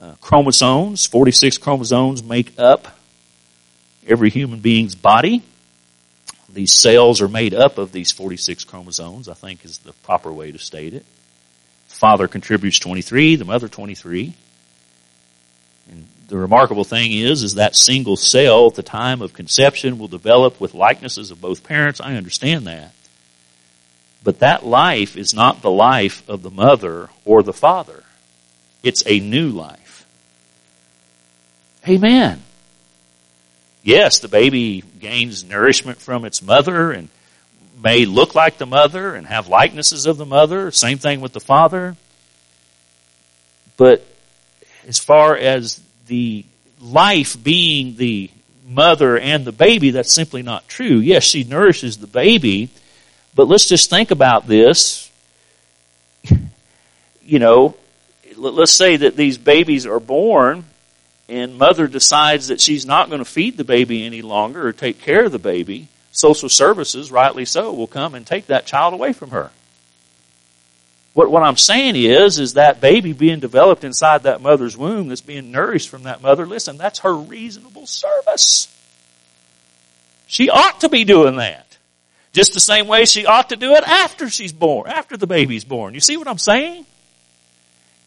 uh, 0.00 0.14
chromosomes. 0.20 1.06
46 1.06 1.58
chromosomes 1.58 2.22
make 2.22 2.58
up 2.58 2.98
every 4.06 4.30
human 4.30 4.60
being's 4.60 4.94
body. 4.94 5.42
These 6.48 6.72
cells 6.72 7.20
are 7.20 7.28
made 7.28 7.54
up 7.54 7.78
of 7.78 7.92
these 7.92 8.10
46 8.10 8.64
chromosomes, 8.64 9.28
I 9.28 9.34
think 9.34 9.64
is 9.64 9.78
the 9.78 9.92
proper 9.92 10.32
way 10.32 10.50
to 10.50 10.58
state 10.58 10.94
it. 10.94 11.06
Father 11.86 12.26
contributes 12.26 12.78
23, 12.80 13.36
the 13.36 13.44
mother 13.44 13.68
23. 13.68 14.34
The 16.30 16.38
remarkable 16.38 16.84
thing 16.84 17.10
is, 17.10 17.42
is 17.42 17.56
that 17.56 17.74
single 17.74 18.16
cell 18.16 18.68
at 18.68 18.76
the 18.76 18.84
time 18.84 19.20
of 19.20 19.32
conception 19.32 19.98
will 19.98 20.06
develop 20.06 20.60
with 20.60 20.74
likenesses 20.74 21.32
of 21.32 21.40
both 21.40 21.64
parents. 21.64 22.00
I 22.00 22.14
understand 22.14 22.68
that. 22.68 22.92
But 24.22 24.38
that 24.38 24.64
life 24.64 25.16
is 25.16 25.34
not 25.34 25.60
the 25.60 25.72
life 25.72 26.22
of 26.28 26.42
the 26.42 26.50
mother 26.50 27.10
or 27.24 27.42
the 27.42 27.52
father. 27.52 28.04
It's 28.84 29.02
a 29.06 29.18
new 29.18 29.48
life. 29.48 30.06
Amen. 31.88 32.44
Yes, 33.82 34.20
the 34.20 34.28
baby 34.28 34.84
gains 35.00 35.42
nourishment 35.42 35.98
from 35.98 36.24
its 36.24 36.42
mother 36.42 36.92
and 36.92 37.08
may 37.82 38.04
look 38.04 38.36
like 38.36 38.56
the 38.56 38.66
mother 38.66 39.16
and 39.16 39.26
have 39.26 39.48
likenesses 39.48 40.06
of 40.06 40.16
the 40.16 40.26
mother. 40.26 40.70
Same 40.70 40.98
thing 40.98 41.20
with 41.20 41.32
the 41.32 41.40
father. 41.40 41.96
But 43.76 44.06
as 44.86 45.00
far 45.00 45.36
as 45.36 45.80
the 46.10 46.44
life 46.80 47.42
being 47.42 47.96
the 47.96 48.30
mother 48.66 49.16
and 49.16 49.44
the 49.44 49.52
baby, 49.52 49.90
that's 49.90 50.12
simply 50.12 50.42
not 50.42 50.66
true. 50.66 50.96
Yes, 50.96 51.22
she 51.22 51.44
nourishes 51.44 51.98
the 51.98 52.08
baby, 52.08 52.68
but 53.34 53.46
let's 53.48 53.66
just 53.66 53.88
think 53.88 54.10
about 54.10 54.46
this. 54.46 55.10
You 57.22 57.38
know, 57.38 57.76
let's 58.36 58.72
say 58.72 58.96
that 58.96 59.14
these 59.14 59.38
babies 59.38 59.86
are 59.86 60.00
born 60.00 60.64
and 61.28 61.56
mother 61.56 61.86
decides 61.86 62.48
that 62.48 62.60
she's 62.60 62.84
not 62.84 63.08
going 63.08 63.20
to 63.20 63.24
feed 63.24 63.56
the 63.56 63.62
baby 63.62 64.04
any 64.04 64.20
longer 64.20 64.66
or 64.66 64.72
take 64.72 65.00
care 65.00 65.26
of 65.26 65.30
the 65.30 65.38
baby, 65.38 65.86
social 66.10 66.48
services, 66.48 67.12
rightly 67.12 67.44
so, 67.44 67.72
will 67.72 67.86
come 67.86 68.16
and 68.16 68.26
take 68.26 68.46
that 68.46 68.66
child 68.66 68.94
away 68.94 69.12
from 69.12 69.30
her. 69.30 69.52
What, 71.12 71.30
what 71.30 71.42
I'm 71.42 71.56
saying 71.56 71.96
is, 71.96 72.38
is 72.38 72.54
that 72.54 72.80
baby 72.80 73.12
being 73.12 73.40
developed 73.40 73.82
inside 73.82 74.22
that 74.22 74.40
mother's 74.40 74.76
womb 74.76 75.08
that's 75.08 75.20
being 75.20 75.50
nourished 75.50 75.88
from 75.88 76.04
that 76.04 76.22
mother, 76.22 76.46
listen, 76.46 76.76
that's 76.76 77.00
her 77.00 77.14
reasonable 77.14 77.86
service. 77.86 78.74
She 80.26 80.48
ought 80.48 80.80
to 80.80 80.88
be 80.88 81.04
doing 81.04 81.36
that. 81.36 81.66
Just 82.32 82.54
the 82.54 82.60
same 82.60 82.86
way 82.86 83.06
she 83.06 83.26
ought 83.26 83.48
to 83.48 83.56
do 83.56 83.72
it 83.74 83.82
after 83.82 84.30
she's 84.30 84.52
born, 84.52 84.88
after 84.88 85.16
the 85.16 85.26
baby's 85.26 85.64
born. 85.64 85.94
You 85.94 86.00
see 86.00 86.16
what 86.16 86.28
I'm 86.28 86.38
saying? 86.38 86.86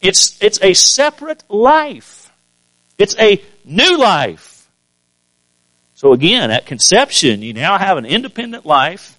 It's, 0.02 0.42
it's 0.42 0.60
a 0.62 0.74
separate 0.74 1.44
life. 1.50 2.32
It's 2.98 3.18
a 3.20 3.42
new 3.66 3.98
life. 3.98 4.70
So 5.96 6.14
again, 6.14 6.52
at 6.52 6.66
conception, 6.66 7.42
you 7.42 7.54
now 7.54 7.78
have 7.78 7.98
an 7.98 8.06
independent 8.06 8.66
life 8.66 9.18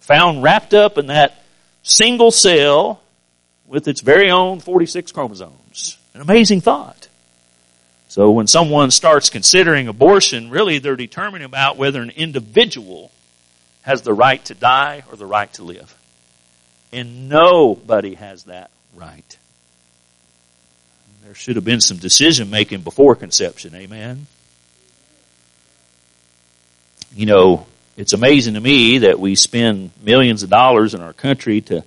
found 0.00 0.42
wrapped 0.42 0.74
up 0.74 0.98
in 0.98 1.06
that 1.06 1.42
single 1.82 2.30
cell 2.30 3.00
with 3.74 3.88
its 3.88 4.00
very 4.00 4.30
own 4.30 4.60
46 4.60 5.10
chromosomes. 5.10 5.98
An 6.14 6.20
amazing 6.20 6.60
thought. 6.60 7.08
So 8.06 8.30
when 8.30 8.46
someone 8.46 8.92
starts 8.92 9.30
considering 9.30 9.88
abortion, 9.88 10.48
really 10.48 10.78
they're 10.78 10.94
determining 10.94 11.44
about 11.44 11.76
whether 11.76 12.00
an 12.00 12.10
individual 12.10 13.10
has 13.82 14.02
the 14.02 14.14
right 14.14 14.42
to 14.44 14.54
die 14.54 15.02
or 15.10 15.16
the 15.16 15.26
right 15.26 15.52
to 15.54 15.64
live. 15.64 15.92
And 16.92 17.28
nobody 17.28 18.14
has 18.14 18.44
that 18.44 18.70
right. 18.94 19.38
There 21.24 21.34
should 21.34 21.56
have 21.56 21.64
been 21.64 21.80
some 21.80 21.96
decision 21.96 22.50
making 22.50 22.82
before 22.82 23.16
conception. 23.16 23.74
Amen. 23.74 24.28
You 27.16 27.26
know, 27.26 27.66
it's 27.96 28.12
amazing 28.12 28.54
to 28.54 28.60
me 28.60 28.98
that 28.98 29.18
we 29.18 29.34
spend 29.34 29.90
millions 30.00 30.44
of 30.44 30.50
dollars 30.50 30.94
in 30.94 31.00
our 31.00 31.12
country 31.12 31.60
to 31.62 31.82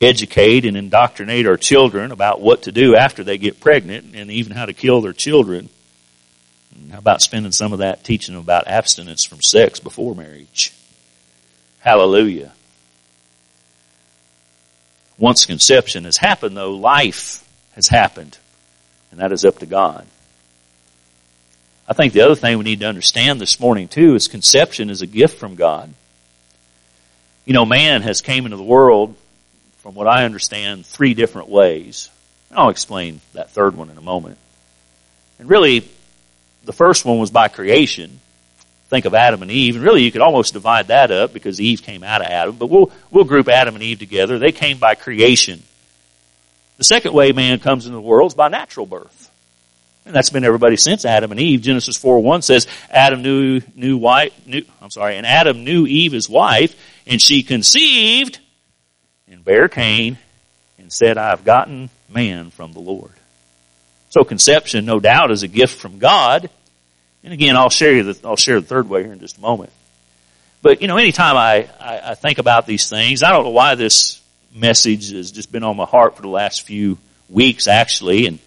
educate 0.00 0.64
and 0.64 0.76
indoctrinate 0.76 1.46
our 1.46 1.56
children 1.56 2.12
about 2.12 2.40
what 2.40 2.62
to 2.62 2.72
do 2.72 2.94
after 2.94 3.24
they 3.24 3.38
get 3.38 3.60
pregnant 3.60 4.14
and 4.14 4.30
even 4.30 4.52
how 4.52 4.66
to 4.66 4.72
kill 4.72 5.00
their 5.00 5.12
children. 5.12 5.68
How 6.92 6.98
about 6.98 7.22
spending 7.22 7.52
some 7.52 7.72
of 7.72 7.80
that 7.80 8.04
teaching 8.04 8.34
them 8.34 8.42
about 8.42 8.68
abstinence 8.68 9.24
from 9.24 9.40
sex 9.40 9.80
before 9.80 10.14
marriage? 10.14 10.72
Hallelujah. 11.80 12.52
Once 15.18 15.46
conception 15.46 16.04
has 16.04 16.16
happened 16.16 16.56
though, 16.56 16.74
life 16.74 17.44
has 17.72 17.88
happened. 17.88 18.38
And 19.10 19.20
that 19.20 19.32
is 19.32 19.44
up 19.44 19.58
to 19.58 19.66
God. 19.66 20.06
I 21.88 21.94
think 21.94 22.12
the 22.12 22.20
other 22.20 22.34
thing 22.34 22.58
we 22.58 22.64
need 22.64 22.80
to 22.80 22.86
understand 22.86 23.40
this 23.40 23.58
morning 23.58 23.88
too 23.88 24.14
is 24.14 24.28
conception 24.28 24.90
is 24.90 25.02
a 25.02 25.06
gift 25.06 25.38
from 25.38 25.56
God. 25.56 25.92
You 27.44 27.54
know, 27.54 27.64
man 27.64 28.02
has 28.02 28.20
came 28.20 28.44
into 28.44 28.58
the 28.58 28.62
world 28.62 29.16
from 29.88 29.94
what 29.94 30.06
I 30.06 30.26
understand, 30.26 30.84
three 30.84 31.14
different 31.14 31.48
ways. 31.48 32.10
I'll 32.50 32.68
explain 32.68 33.22
that 33.32 33.48
third 33.52 33.74
one 33.74 33.88
in 33.88 33.96
a 33.96 34.02
moment. 34.02 34.36
And 35.38 35.48
really, 35.48 35.88
the 36.62 36.74
first 36.74 37.06
one 37.06 37.18
was 37.18 37.30
by 37.30 37.48
creation. 37.48 38.20
Think 38.88 39.06
of 39.06 39.14
Adam 39.14 39.40
and 39.40 39.50
Eve, 39.50 39.76
and 39.76 39.82
really 39.82 40.02
you 40.02 40.12
could 40.12 40.20
almost 40.20 40.52
divide 40.52 40.88
that 40.88 41.10
up 41.10 41.32
because 41.32 41.58
Eve 41.58 41.80
came 41.80 42.02
out 42.02 42.20
of 42.20 42.26
Adam, 42.26 42.56
but 42.56 42.68
we'll, 42.68 42.92
we'll 43.10 43.24
group 43.24 43.48
Adam 43.48 43.76
and 43.76 43.82
Eve 43.82 43.98
together. 43.98 44.38
They 44.38 44.52
came 44.52 44.76
by 44.76 44.94
creation. 44.94 45.62
The 46.76 46.84
second 46.84 47.14
way 47.14 47.32
man 47.32 47.58
comes 47.58 47.86
into 47.86 47.96
the 47.96 48.02
world 48.02 48.32
is 48.32 48.34
by 48.34 48.48
natural 48.48 48.84
birth. 48.84 49.30
And 50.04 50.14
that's 50.14 50.28
been 50.28 50.44
everybody 50.44 50.76
since 50.76 51.06
Adam 51.06 51.30
and 51.30 51.40
Eve. 51.40 51.62
Genesis 51.62 51.96
4 51.96 52.22
1 52.22 52.42
says, 52.42 52.66
Adam 52.90 53.22
knew, 53.22 53.62
knew 53.74 53.96
wife, 53.96 54.34
knew, 54.46 54.64
I'm 54.82 54.90
sorry, 54.90 55.16
and 55.16 55.24
Adam 55.24 55.64
knew 55.64 55.86
Eve 55.86 56.12
his 56.12 56.28
wife, 56.28 56.78
and 57.06 57.22
she 57.22 57.42
conceived 57.42 58.40
and 59.30 59.44
bare 59.44 59.68
Cain 59.68 60.18
and 60.78 60.92
said, 60.92 61.18
I 61.18 61.30
have 61.30 61.44
gotten 61.44 61.90
man 62.08 62.50
from 62.50 62.72
the 62.72 62.80
Lord. 62.80 63.12
So 64.10 64.24
conception, 64.24 64.86
no 64.86 65.00
doubt, 65.00 65.30
is 65.30 65.42
a 65.42 65.48
gift 65.48 65.80
from 65.80 65.98
God. 65.98 66.48
And 67.22 67.32
again, 67.32 67.56
I'll 67.56 67.70
share 67.70 67.92
you 67.92 68.12
the, 68.12 68.28
I'll 68.28 68.36
share 68.36 68.60
the 68.60 68.66
third 68.66 68.88
way 68.88 69.02
here 69.02 69.12
in 69.12 69.20
just 69.20 69.38
a 69.38 69.40
moment. 69.40 69.70
But 70.62 70.80
you 70.82 70.88
know, 70.88 70.96
anytime 70.96 71.36
I, 71.36 71.68
I, 71.80 72.10
I 72.10 72.14
think 72.14 72.38
about 72.38 72.66
these 72.66 72.88
things, 72.88 73.22
I 73.22 73.30
don't 73.30 73.44
know 73.44 73.50
why 73.50 73.74
this 73.74 74.20
message 74.54 75.12
has 75.12 75.30
just 75.30 75.52
been 75.52 75.62
on 75.62 75.76
my 75.76 75.84
heart 75.84 76.16
for 76.16 76.22
the 76.22 76.28
last 76.28 76.62
few 76.62 76.98
weeks 77.28 77.68
actually, 77.68 78.26
and, 78.26 78.38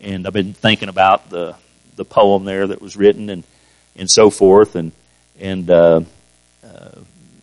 and 0.00 0.26
I've 0.26 0.32
been 0.32 0.54
thinking 0.54 0.88
about 0.88 1.28
the, 1.30 1.56
the 1.96 2.04
poem 2.04 2.44
there 2.44 2.68
that 2.68 2.80
was 2.80 2.96
written 2.96 3.28
and, 3.28 3.44
and 3.96 4.08
so 4.08 4.30
forth, 4.30 4.76
and, 4.76 4.92
and, 5.40 5.68
uh, 5.68 6.00
uh, 6.64 6.90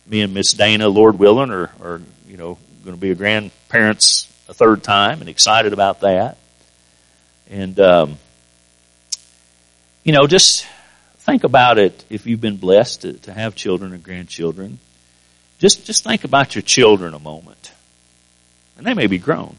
me 0.06 0.22
and 0.22 0.32
Miss 0.32 0.52
Dana, 0.52 0.88
Lord 0.88 1.18
willing, 1.18 1.50
are, 1.50 1.70
are, 1.82 2.00
you 2.28 2.36
know, 2.36 2.58
going 2.86 2.96
to 2.96 3.00
be 3.00 3.10
a 3.10 3.14
grandparents 3.14 4.32
a 4.48 4.54
third 4.54 4.82
time 4.82 5.20
and 5.20 5.28
excited 5.28 5.72
about 5.72 6.00
that. 6.00 6.38
And, 7.50 7.78
um, 7.80 8.18
you 10.04 10.12
know, 10.12 10.26
just 10.26 10.66
think 11.18 11.44
about 11.44 11.78
it 11.78 12.04
if 12.08 12.26
you've 12.26 12.40
been 12.40 12.56
blessed 12.56 13.02
to, 13.02 13.12
to 13.14 13.32
have 13.32 13.54
children 13.54 13.92
or 13.92 13.98
grandchildren. 13.98 14.78
Just, 15.58 15.84
just 15.84 16.04
think 16.04 16.24
about 16.24 16.54
your 16.54 16.62
children 16.62 17.14
a 17.14 17.18
moment. 17.18 17.72
And 18.76 18.86
they 18.86 18.94
may 18.94 19.06
be 19.06 19.18
grown. 19.18 19.56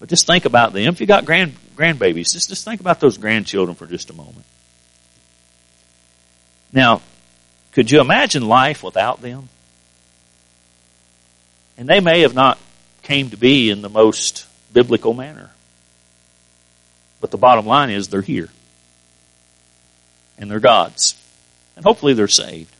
But 0.00 0.08
just 0.08 0.26
think 0.26 0.44
about 0.44 0.72
them. 0.72 0.88
If 0.88 1.00
you 1.00 1.06
got 1.06 1.24
grand, 1.24 1.54
grandbabies, 1.74 2.32
just, 2.32 2.48
just 2.48 2.64
think 2.64 2.80
about 2.80 3.00
those 3.00 3.18
grandchildren 3.18 3.74
for 3.74 3.86
just 3.86 4.10
a 4.10 4.14
moment. 4.14 4.44
Now, 6.72 7.02
could 7.72 7.90
you 7.90 8.00
imagine 8.00 8.46
life 8.46 8.82
without 8.82 9.20
them? 9.20 9.48
And 11.78 11.88
they 11.88 12.00
may 12.00 12.20
have 12.20 12.34
not 12.34 12.58
came 13.02 13.30
to 13.30 13.36
be 13.36 13.70
in 13.70 13.80
the 13.80 13.88
most 13.88 14.46
biblical 14.72 15.14
manner. 15.14 15.50
But 17.20 17.30
the 17.30 17.38
bottom 17.38 17.64
line 17.64 17.88
is 17.90 18.08
they're 18.08 18.20
here. 18.20 18.48
And 20.36 20.50
they're 20.50 20.60
God's. 20.60 21.14
And 21.76 21.84
hopefully 21.84 22.12
they're 22.12 22.28
saved. 22.28 22.74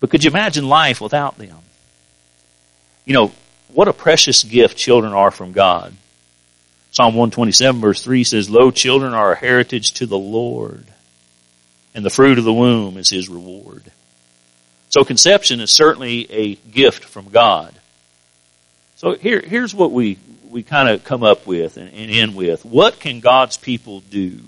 But 0.00 0.10
could 0.10 0.24
you 0.24 0.30
imagine 0.30 0.68
life 0.68 1.00
without 1.00 1.36
them? 1.36 1.58
You 3.04 3.14
know, 3.14 3.32
what 3.68 3.88
a 3.88 3.92
precious 3.92 4.42
gift 4.42 4.76
children 4.76 5.12
are 5.12 5.30
from 5.30 5.52
God. 5.52 5.92
Psalm 6.92 7.14
127 7.14 7.80
verse 7.80 8.02
3 8.02 8.24
says, 8.24 8.48
Lo, 8.48 8.70
children 8.70 9.12
are 9.12 9.32
a 9.32 9.36
heritage 9.36 9.92
to 9.94 10.06
the 10.06 10.18
Lord, 10.18 10.86
and 11.94 12.04
the 12.04 12.10
fruit 12.10 12.38
of 12.38 12.44
the 12.44 12.52
womb 12.52 12.96
is 12.96 13.10
his 13.10 13.28
reward. 13.28 13.92
So 14.88 15.04
conception 15.04 15.60
is 15.60 15.70
certainly 15.70 16.30
a 16.30 16.54
gift 16.54 17.04
from 17.04 17.28
God. 17.28 17.74
So 18.96 19.14
here, 19.14 19.40
here's 19.40 19.74
what 19.74 19.92
we, 19.92 20.18
we 20.48 20.62
kind 20.62 20.88
of 20.88 21.04
come 21.04 21.22
up 21.22 21.46
with 21.46 21.76
and, 21.76 21.92
and 21.92 22.10
end 22.10 22.34
with. 22.34 22.64
What 22.64 22.98
can 22.98 23.20
God's 23.20 23.56
people 23.56 24.00
do? 24.00 24.40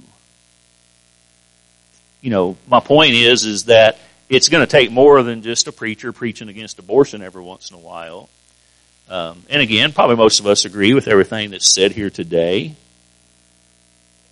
You 2.21 2.31
know, 2.31 2.57
my 2.67 2.81
point 2.81 3.13
is, 3.13 3.45
is 3.45 3.65
that 3.65 3.99
it's 4.29 4.49
going 4.49 4.65
to 4.65 4.71
take 4.71 4.91
more 4.91 5.23
than 5.23 5.43
just 5.43 5.69
a 5.69 5.73
preacher 5.73 6.13
preaching 6.13 6.49
against 6.49 6.79
abortion 6.79 7.23
every 7.23 7.43
once 7.43 7.71
in 7.71 7.77
a 7.77 7.81
while. 7.81 8.29
Um, 9.09 9.43
and 9.49 9.63
again, 9.63 9.93
probably 9.93 10.17
most 10.17 10.41
of 10.41 10.47
us 10.47 10.65
agree 10.65 10.95
with 10.95 11.09
everything 11.09 11.51
that's 11.51 11.67
said 11.67 11.93
here 11.93 12.11
today. 12.11 12.75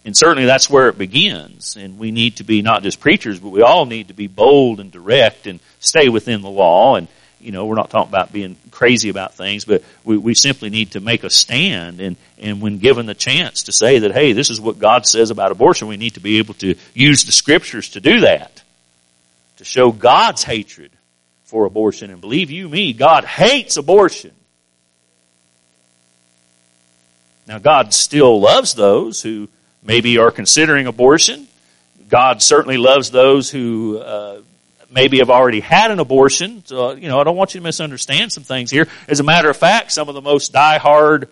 And 0.07 0.17
certainly 0.17 0.47
that's 0.47 0.71
where 0.71 0.89
it 0.89 0.97
begins. 0.97 1.77
And 1.77 1.99
we 1.99 2.13
need 2.13 2.37
to 2.37 2.45
be 2.45 2.63
not 2.63 2.85
just 2.85 3.01
preachers, 3.01 3.41
but 3.41 3.49
we 3.49 3.61
all 3.61 3.87
need 3.87 4.07
to 4.09 4.15
be 4.15 4.29
bold 4.29 4.79
and 4.79 4.93
direct 4.93 5.49
and 5.49 5.59
stay 5.81 6.09
within 6.09 6.43
the 6.43 6.49
law. 6.49 6.95
And, 6.95 7.09
you 7.41 7.51
know, 7.51 7.67
we're 7.67 7.75
not 7.75 7.91
talking 7.91 8.09
about 8.11 8.33
being 8.33 8.57
crazy 8.71 9.09
about 9.09 9.35
things, 9.35 9.65
but 9.65 9.83
we, 10.05 10.17
we 10.17 10.35
simply 10.35 10.71
need 10.71 10.93
to 10.93 11.01
make 11.01 11.25
a 11.25 11.29
stand. 11.29 12.01
And, 12.01 12.17
and 12.39 12.63
when 12.63 12.79
given 12.79 13.07
the 13.07 13.15
chance 13.15 13.65
to 13.65 13.73
say 13.73 13.99
that, 13.99 14.13
hey, 14.13 14.33
this 14.33 14.49
is 14.49 14.61
what 14.61 14.79
God 14.79 15.07
says 15.07 15.33
about 15.33 15.51
abortion, 15.51 15.89
we 15.89 15.97
need 15.97 16.15
to 16.15 16.21
be 16.21 16.39
able 16.39 16.55
to 16.55 16.77
use 16.95 17.25
the 17.25 17.33
scriptures 17.33 17.89
to 17.91 18.01
do 18.01 18.21
that. 18.21 18.63
To 19.57 19.65
show 19.65 19.91
God's 19.91 20.45
hatred 20.45 20.93
for 21.47 21.65
abortion. 21.65 22.13
And 22.13 22.21
believe 22.21 22.53
you 22.53 22.69
me, 22.69 22.93
God 22.93 23.25
hates 23.25 23.77
abortion. 23.77 24.31
Now 27.49 27.59
God 27.59 27.93
still 27.93 28.41
loves 28.41 28.75
those 28.75 29.21
who 29.21 29.49
maybe 29.87 30.19
are 30.19 30.31
considering 30.31 30.87
abortion. 30.87 31.47
God 32.09 32.43
certainly 32.43 32.77
loves 32.77 33.11
those 33.11 33.51
who 33.51 33.99
uh, 33.99 34.41
maybe 34.91 35.19
have 35.19 35.31
already 35.31 35.61
had 35.61 35.91
an 35.91 35.99
abortion. 35.99 36.65
So, 36.67 36.93
you 36.93 37.09
know, 37.09 37.21
I 37.21 37.25
don't 37.25 37.37
want 37.37 37.55
you 37.55 37.61
to 37.61 37.65
misunderstand 37.65 38.33
some 38.33 38.45
things 38.45 38.71
here. 38.71 38.89
As 39.09 39.21
a 39.21 39.25
matter 39.25 39.49
of 39.49 39.57
fact, 39.57 39.93
some 39.93 40.09
of 40.09 40.15
the 40.15 40.21
most 40.21 40.53
die-hard, 40.53 41.29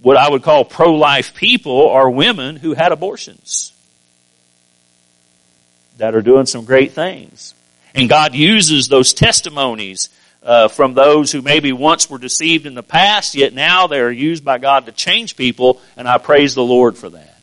what 0.00 0.16
I 0.16 0.28
would 0.28 0.42
call 0.42 0.64
pro-life 0.64 1.34
people 1.34 1.90
are 1.90 2.08
women 2.10 2.56
who 2.56 2.74
had 2.74 2.92
abortions 2.92 3.72
that 5.98 6.14
are 6.14 6.22
doing 6.22 6.46
some 6.46 6.64
great 6.64 6.92
things. 6.92 7.54
And 7.94 8.08
God 8.08 8.34
uses 8.34 8.88
those 8.88 9.14
testimonies 9.14 10.08
uh, 10.42 10.68
from 10.68 10.94
those 10.94 11.32
who 11.32 11.40
maybe 11.40 11.72
once 11.72 12.10
were 12.10 12.18
deceived 12.18 12.66
in 12.66 12.74
the 12.74 12.82
past, 12.82 13.34
yet 13.34 13.54
now 13.54 13.86
they 13.86 14.00
are 14.00 14.10
used 14.10 14.44
by 14.44 14.58
God 14.58 14.86
to 14.86 14.92
change 14.92 15.36
people, 15.36 15.80
and 15.96 16.08
I 16.08 16.18
praise 16.18 16.54
the 16.54 16.64
Lord 16.64 16.98
for 16.98 17.08
that. 17.10 17.33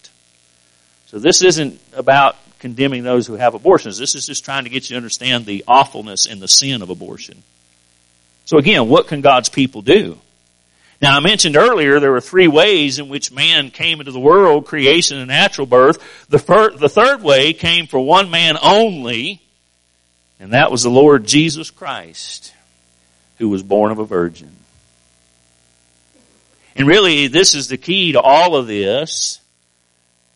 So 1.11 1.19
this 1.19 1.41
isn't 1.41 1.77
about 1.91 2.37
condemning 2.59 3.03
those 3.03 3.27
who 3.27 3.33
have 3.33 3.53
abortions. 3.53 3.97
This 3.97 4.15
is 4.15 4.25
just 4.25 4.45
trying 4.45 4.63
to 4.63 4.69
get 4.69 4.89
you 4.89 4.93
to 4.93 4.97
understand 4.97 5.45
the 5.45 5.61
awfulness 5.67 6.25
and 6.25 6.41
the 6.41 6.47
sin 6.47 6.81
of 6.81 6.89
abortion. 6.89 7.43
So 8.45 8.57
again, 8.57 8.87
what 8.87 9.07
can 9.07 9.19
God's 9.19 9.49
people 9.49 9.81
do? 9.81 10.17
Now 11.01 11.17
I 11.17 11.19
mentioned 11.19 11.57
earlier 11.57 11.99
there 11.99 12.13
were 12.13 12.21
three 12.21 12.47
ways 12.47 12.97
in 12.97 13.09
which 13.09 13.29
man 13.29 13.71
came 13.71 13.99
into 13.99 14.13
the 14.13 14.21
world, 14.21 14.65
creation 14.65 15.17
and 15.17 15.27
natural 15.27 15.67
birth. 15.67 16.27
The, 16.29 16.37
the 16.77 16.87
third 16.87 17.21
way 17.21 17.51
came 17.51 17.87
for 17.87 17.99
one 17.99 18.31
man 18.31 18.57
only, 18.61 19.41
and 20.39 20.53
that 20.53 20.71
was 20.71 20.81
the 20.81 20.89
Lord 20.89 21.25
Jesus 21.25 21.71
Christ, 21.71 22.53
who 23.37 23.49
was 23.49 23.63
born 23.63 23.91
of 23.91 23.99
a 23.99 24.05
virgin. 24.05 24.55
And 26.77 26.87
really, 26.87 27.27
this 27.27 27.53
is 27.53 27.67
the 27.67 27.75
key 27.75 28.13
to 28.13 28.21
all 28.21 28.55
of 28.55 28.65
this 28.65 29.40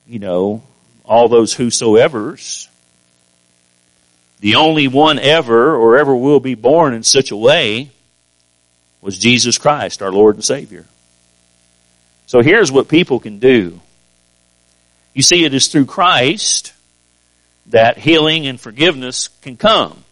you 0.08 0.20
know, 0.20 0.64
all 1.04 1.28
those 1.28 1.54
whosoever's. 1.54 2.70
the 4.40 4.56
only 4.56 4.88
one 4.88 5.18
ever 5.18 5.76
or 5.76 5.98
ever 5.98 6.16
will 6.16 6.40
be 6.40 6.56
born 6.56 6.94
in 6.94 7.04
such 7.04 7.32
a 7.32 7.36
way 7.36 7.90
was 9.02 9.18
Jesus 9.18 9.58
Christ, 9.58 10.02
our 10.02 10.12
Lord 10.12 10.36
and 10.36 10.44
Savior. 10.44 10.86
So 12.28 12.42
here's 12.42 12.72
what 12.72 12.88
people 12.88 13.20
can 13.20 13.40
do. 13.40 13.80
You 15.14 15.22
see, 15.24 15.46
it 15.46 15.54
is 15.54 15.68
through 15.68 15.86
Christ 15.86 16.74
that 17.68 17.98
healing 17.98 18.46
and 18.48 18.60
forgiveness 18.60 19.30
can 19.42 19.58
come. 19.58 20.04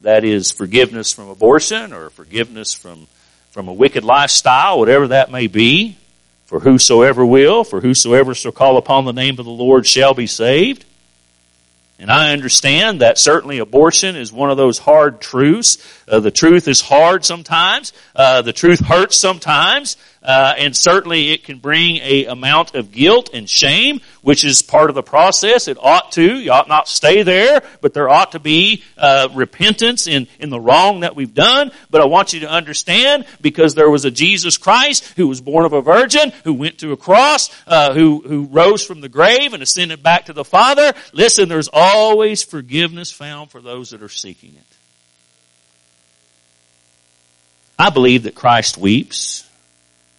That 0.00 0.24
is 0.24 0.50
forgiveness 0.50 1.12
from 1.12 1.28
abortion 1.28 1.92
or 1.92 2.08
forgiveness 2.10 2.72
from, 2.72 3.06
from 3.50 3.68
a 3.68 3.72
wicked 3.72 4.02
lifestyle, 4.02 4.78
whatever 4.78 5.08
that 5.08 5.30
may 5.30 5.46
be. 5.46 5.98
For 6.50 6.58
whosoever 6.58 7.24
will, 7.24 7.62
for 7.62 7.80
whosoever 7.80 8.34
shall 8.34 8.50
call 8.50 8.76
upon 8.76 9.04
the 9.04 9.12
name 9.12 9.38
of 9.38 9.44
the 9.44 9.52
Lord 9.52 9.86
shall 9.86 10.14
be 10.14 10.26
saved. 10.26 10.84
And 11.96 12.10
I 12.10 12.32
understand 12.32 13.02
that 13.02 13.18
certainly 13.18 13.58
abortion 13.58 14.16
is 14.16 14.32
one 14.32 14.50
of 14.50 14.56
those 14.56 14.76
hard 14.76 15.20
truths. 15.20 15.78
Uh, 16.08 16.18
the 16.18 16.32
truth 16.32 16.66
is 16.66 16.80
hard 16.80 17.24
sometimes. 17.24 17.92
Uh, 18.16 18.42
the 18.42 18.52
truth 18.52 18.80
hurts 18.80 19.16
sometimes. 19.16 19.96
Uh, 20.22 20.54
and 20.58 20.76
certainly 20.76 21.32
it 21.32 21.44
can 21.44 21.58
bring 21.58 21.96
a 22.02 22.26
amount 22.26 22.74
of 22.74 22.92
guilt 22.92 23.30
and 23.32 23.48
shame, 23.48 24.00
which 24.20 24.44
is 24.44 24.60
part 24.60 24.90
of 24.90 24.94
the 24.94 25.02
process. 25.02 25.66
It 25.66 25.78
ought 25.80 26.12
to. 26.12 26.38
You 26.38 26.52
ought 26.52 26.68
not 26.68 26.88
stay 26.88 27.22
there, 27.22 27.62
but 27.80 27.94
there 27.94 28.08
ought 28.08 28.32
to 28.32 28.38
be 28.38 28.84
uh, 28.98 29.28
repentance 29.34 30.06
in, 30.06 30.28
in 30.38 30.50
the 30.50 30.60
wrong 30.60 31.00
that 31.00 31.16
we've 31.16 31.32
done. 31.32 31.72
But 31.90 32.02
I 32.02 32.04
want 32.04 32.34
you 32.34 32.40
to 32.40 32.50
understand, 32.50 33.24
because 33.40 33.74
there 33.74 33.88
was 33.88 34.04
a 34.04 34.10
Jesus 34.10 34.58
Christ 34.58 35.04
who 35.16 35.26
was 35.26 35.40
born 35.40 35.64
of 35.64 35.72
a 35.72 35.80
virgin, 35.80 36.32
who 36.44 36.52
went 36.52 36.76
to 36.78 36.92
a 36.92 36.98
cross, 36.98 37.48
uh, 37.66 37.94
who, 37.94 38.20
who 38.20 38.44
rose 38.44 38.84
from 38.84 39.00
the 39.00 39.08
grave 39.08 39.54
and 39.54 39.62
ascended 39.62 40.02
back 40.02 40.26
to 40.26 40.34
the 40.34 40.44
Father. 40.44 40.92
Listen, 41.14 41.48
there's 41.48 41.70
always 41.72 42.42
forgiveness 42.42 43.10
found 43.10 43.50
for 43.50 43.62
those 43.62 43.90
that 43.90 44.02
are 44.02 44.08
seeking 44.10 44.50
it. 44.50 44.76
I 47.78 47.88
believe 47.88 48.24
that 48.24 48.34
Christ 48.34 48.76
weeps 48.76 49.49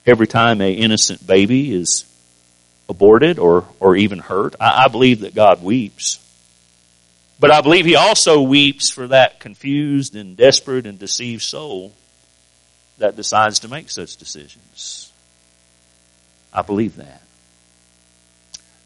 every 0.05 0.27
time 0.27 0.61
a 0.61 0.71
innocent 0.71 1.25
baby 1.25 1.73
is 1.73 2.05
aborted 2.89 3.39
or, 3.39 3.65
or 3.79 3.95
even 3.95 4.19
hurt. 4.19 4.55
I, 4.59 4.85
I 4.85 4.87
believe 4.87 5.21
that 5.21 5.35
God 5.35 5.63
weeps. 5.63 6.19
But 7.39 7.51
I 7.51 7.61
believe 7.61 7.85
He 7.85 7.95
also 7.95 8.41
weeps 8.41 8.89
for 8.89 9.07
that 9.07 9.39
confused 9.39 10.15
and 10.15 10.37
desperate 10.37 10.85
and 10.85 10.99
deceived 10.99 11.41
soul 11.41 11.93
that 12.97 13.15
decides 13.15 13.59
to 13.59 13.67
make 13.67 13.89
such 13.89 14.17
decisions. 14.17 15.11
I 16.53 16.61
believe 16.61 16.97
that. 16.97 17.21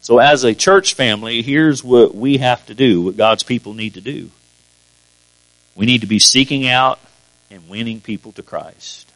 So 0.00 0.18
as 0.18 0.44
a 0.44 0.54
church 0.54 0.94
family, 0.94 1.42
here's 1.42 1.82
what 1.82 2.14
we 2.14 2.38
have 2.38 2.64
to 2.66 2.74
do, 2.74 3.02
what 3.02 3.16
God's 3.16 3.42
people 3.42 3.74
need 3.74 3.94
to 3.94 4.00
do. 4.00 4.30
We 5.74 5.84
need 5.84 6.02
to 6.02 6.06
be 6.06 6.20
seeking 6.20 6.66
out 6.66 7.00
and 7.50 7.68
winning 7.68 8.00
people 8.00 8.32
to 8.32 8.42
Christ. 8.42 9.12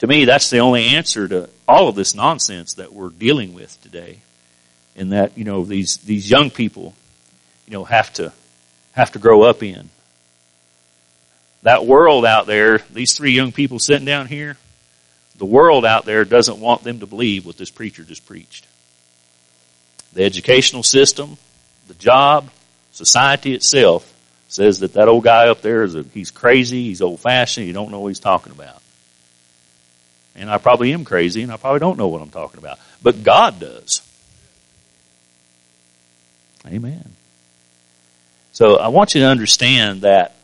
To 0.00 0.06
me, 0.06 0.24
that's 0.24 0.50
the 0.50 0.58
only 0.58 0.84
answer 0.84 1.26
to 1.28 1.50
all 1.66 1.88
of 1.88 1.94
this 1.94 2.14
nonsense 2.14 2.74
that 2.74 2.92
we're 2.92 3.10
dealing 3.10 3.54
with 3.54 3.80
today. 3.82 4.18
And 4.96 5.12
that, 5.12 5.36
you 5.36 5.44
know, 5.44 5.64
these, 5.64 5.98
these 5.98 6.30
young 6.30 6.50
people, 6.50 6.94
you 7.66 7.72
know, 7.72 7.84
have 7.84 8.12
to, 8.14 8.32
have 8.92 9.12
to 9.12 9.18
grow 9.18 9.42
up 9.42 9.62
in. 9.62 9.90
That 11.62 11.86
world 11.86 12.24
out 12.24 12.46
there, 12.46 12.78
these 12.92 13.16
three 13.16 13.32
young 13.32 13.52
people 13.52 13.78
sitting 13.78 14.04
down 14.04 14.26
here, 14.26 14.56
the 15.36 15.44
world 15.44 15.84
out 15.84 16.04
there 16.04 16.24
doesn't 16.24 16.60
want 16.60 16.84
them 16.84 17.00
to 17.00 17.06
believe 17.06 17.46
what 17.46 17.56
this 17.56 17.70
preacher 17.70 18.04
just 18.04 18.26
preached. 18.26 18.66
The 20.12 20.24
educational 20.24 20.82
system, 20.82 21.36
the 21.86 21.94
job, 21.94 22.50
society 22.92 23.54
itself 23.54 24.12
says 24.48 24.80
that 24.80 24.94
that 24.94 25.08
old 25.08 25.24
guy 25.24 25.48
up 25.48 25.60
there 25.60 25.84
is 25.84 25.94
a, 25.94 26.02
he's 26.02 26.30
crazy, 26.30 26.84
he's 26.84 27.02
old 27.02 27.20
fashioned, 27.20 27.66
you 27.66 27.72
don't 27.72 27.90
know 27.90 28.00
what 28.00 28.08
he's 28.08 28.20
talking 28.20 28.52
about. 28.52 28.82
And 30.38 30.48
I 30.48 30.58
probably 30.58 30.92
am 30.92 31.04
crazy 31.04 31.42
and 31.42 31.50
I 31.50 31.56
probably 31.56 31.80
don't 31.80 31.98
know 31.98 32.08
what 32.08 32.22
I'm 32.22 32.30
talking 32.30 32.58
about. 32.58 32.78
But 33.02 33.24
God 33.24 33.58
does. 33.58 34.02
Amen. 36.66 37.12
So 38.52 38.76
I 38.76 38.88
want 38.88 39.14
you 39.14 39.20
to 39.22 39.26
understand 39.26 40.02
that 40.02 40.34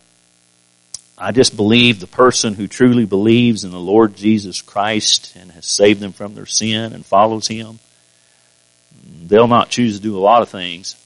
I 1.16 1.30
just 1.30 1.56
believe 1.56 2.00
the 2.00 2.06
person 2.08 2.54
who 2.54 2.66
truly 2.66 3.04
believes 3.04 3.62
in 3.62 3.70
the 3.70 3.78
Lord 3.78 4.16
Jesus 4.16 4.62
Christ 4.62 5.34
and 5.36 5.52
has 5.52 5.64
saved 5.64 6.00
them 6.00 6.12
from 6.12 6.34
their 6.34 6.46
sin 6.46 6.92
and 6.92 7.06
follows 7.06 7.46
Him, 7.46 7.78
they'll 9.26 9.46
not 9.46 9.70
choose 9.70 9.96
to 9.96 10.02
do 10.02 10.16
a 10.16 10.20
lot 10.20 10.42
of 10.42 10.48
things. 10.48 10.96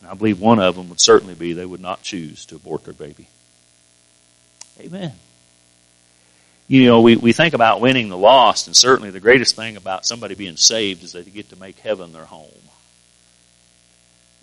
And 0.00 0.10
I 0.10 0.14
believe 0.14 0.40
one 0.40 0.58
of 0.58 0.76
them 0.76 0.90
would 0.90 1.00
certainly 1.00 1.34
be 1.34 1.54
they 1.54 1.66
would 1.66 1.80
not 1.80 2.02
choose 2.02 2.44
to 2.46 2.56
abort 2.56 2.84
their 2.84 2.94
baby. 2.94 3.28
Amen 4.80 5.12
you 6.68 6.84
know, 6.84 7.00
we, 7.00 7.16
we 7.16 7.32
think 7.32 7.54
about 7.54 7.80
winning 7.80 8.10
the 8.10 8.16
lost, 8.16 8.66
and 8.66 8.76
certainly 8.76 9.10
the 9.10 9.20
greatest 9.20 9.56
thing 9.56 9.78
about 9.78 10.04
somebody 10.04 10.34
being 10.34 10.56
saved 10.56 11.02
is 11.02 11.12
that 11.12 11.24
they 11.24 11.30
get 11.30 11.48
to 11.48 11.58
make 11.58 11.78
heaven 11.78 12.12
their 12.12 12.26
home. 12.26 12.50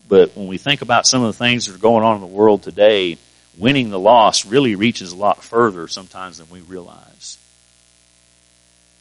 But 0.10 0.36
when 0.36 0.48
we 0.48 0.58
think 0.58 0.82
about 0.82 1.06
some 1.06 1.24
of 1.24 1.28
the 1.28 1.38
things 1.38 1.68
that 1.68 1.76
are 1.76 1.80
going 1.80 2.04
on 2.04 2.16
in 2.16 2.22
the 2.22 2.28
world 2.28 2.64
today, 2.64 3.18
winning 3.58 3.92
the 3.92 4.00
lost 4.00 4.46
really 4.46 4.76
reaches 4.76 5.12
a 5.12 5.16
lot 5.16 5.44
further 5.44 5.88
sometimes 5.88 6.40
than 6.40 6.50
we 6.50 6.62
realize. 6.62 7.38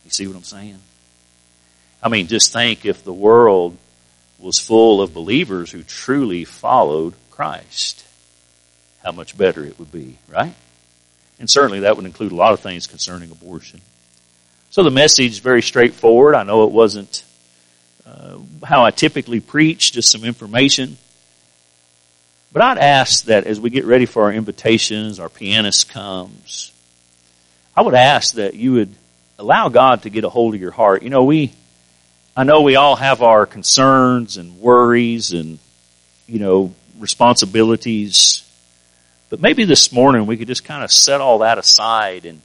You 0.05 0.11
see 0.11 0.27
what 0.27 0.37
I'm 0.37 0.45
saying? 0.45 0.79
I 2.03 2.11
mean, 2.11 2.27
just 2.27 2.53
think 2.53 2.85
if 2.85 3.05
the 3.05 3.13
world 3.13 3.79
was 4.39 4.59
full 4.59 5.01
of 5.01 5.15
believers 5.15 5.71
who 5.71 5.83
truly 5.83 6.45
followed 6.45 7.15
Christ, 7.31 8.05
how 9.03 9.13
much 9.13 9.37
better 9.39 9.65
it 9.65 9.79
would 9.79 9.91
be, 9.91 10.19
right? 10.29 10.55
And 11.39 11.51
certainly 11.51 11.81
that 11.81 11.97
would 11.97 12.07
include 12.07 12.33
a 12.33 12.37
lot 12.37 12.53
of 12.53 12.61
things 12.61 12.87
concerning 12.87 13.31
abortion. 13.31 13.81
So 14.71 14.83
the 14.83 14.91
message 14.91 15.33
is 15.33 15.39
very 15.39 15.63
straightforward. 15.63 16.35
I 16.35 16.43
know 16.43 16.65
it 16.65 16.73
wasn't 16.73 17.25
uh, 18.07 18.39
how 18.63 18.85
I 18.85 18.91
typically 18.91 19.41
preach, 19.41 19.93
just 19.93 20.11
some 20.11 20.25
information. 20.25 20.97
But 22.53 22.63
I'd 22.63 22.79
ask 22.79 23.25
that 23.25 23.47
as 23.47 23.59
we 23.59 23.71
get 23.71 23.85
ready 23.85 24.07
for 24.07 24.25
our 24.25 24.33
invitations, 24.33 25.19
our 25.19 25.29
pianist 25.29 25.89
comes, 25.89 26.73
I 27.77 27.83
would 27.83 27.95
ask 27.95 28.35
that 28.35 28.55
you 28.55 28.75
would 28.75 28.95
allow 29.39 29.69
God 29.69 30.03
to 30.03 30.11
get 30.11 30.23
a 30.23 30.29
hold 30.29 30.55
of 30.55 30.61
your 30.61 30.71
heart. 30.71 31.03
You 31.03 31.11
know, 31.11 31.25
we, 31.25 31.53
I 32.37 32.45
know 32.45 32.63
we 32.63 32.77
all 32.77 32.95
have 32.95 33.23
our 33.23 33.47
concerns 33.47 34.37
and 34.37 34.61
worries 34.61 35.33
and, 35.33 35.59
you 36.29 36.39
know, 36.39 36.73
responsibilities 37.01 38.44
but 39.31 39.41
maybe 39.41 39.65
this 39.65 39.93
morning 39.93 40.27
we 40.27 40.37
could 40.37 40.49
just 40.49 40.65
kind 40.65 40.85
of 40.85 40.93
set 40.93 41.21
all 41.21 41.39
that 41.39 41.59
aside 41.59 42.27
and, 42.27 42.41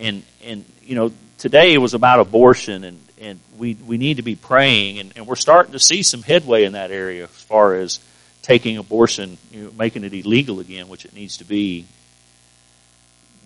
and, 0.00 0.22
and, 0.44 0.64
you 0.82 0.94
know, 0.94 1.12
today 1.38 1.72
it 1.72 1.78
was 1.78 1.94
about 1.94 2.20
abortion 2.20 2.84
and, 2.84 3.00
and 3.20 3.40
we, 3.56 3.74
we 3.74 3.98
need 3.98 4.16
to 4.18 4.22
be 4.22 4.36
praying 4.36 4.98
and, 4.98 5.12
and 5.16 5.26
we're 5.26 5.36
starting 5.36 5.72
to 5.72 5.78
see 5.78 6.02
some 6.02 6.22
headway 6.22 6.64
in 6.64 6.72
that 6.72 6.90
area 6.90 7.24
as 7.24 7.30
far 7.30 7.74
as 7.74 8.00
taking 8.42 8.76
abortion, 8.78 9.38
you 9.52 9.64
know, 9.64 9.70
making 9.78 10.04
it 10.04 10.12
illegal 10.12 10.60
again, 10.60 10.88
which 10.88 11.04
it 11.04 11.14
needs 11.14 11.38
to 11.38 11.44
be. 11.44 11.86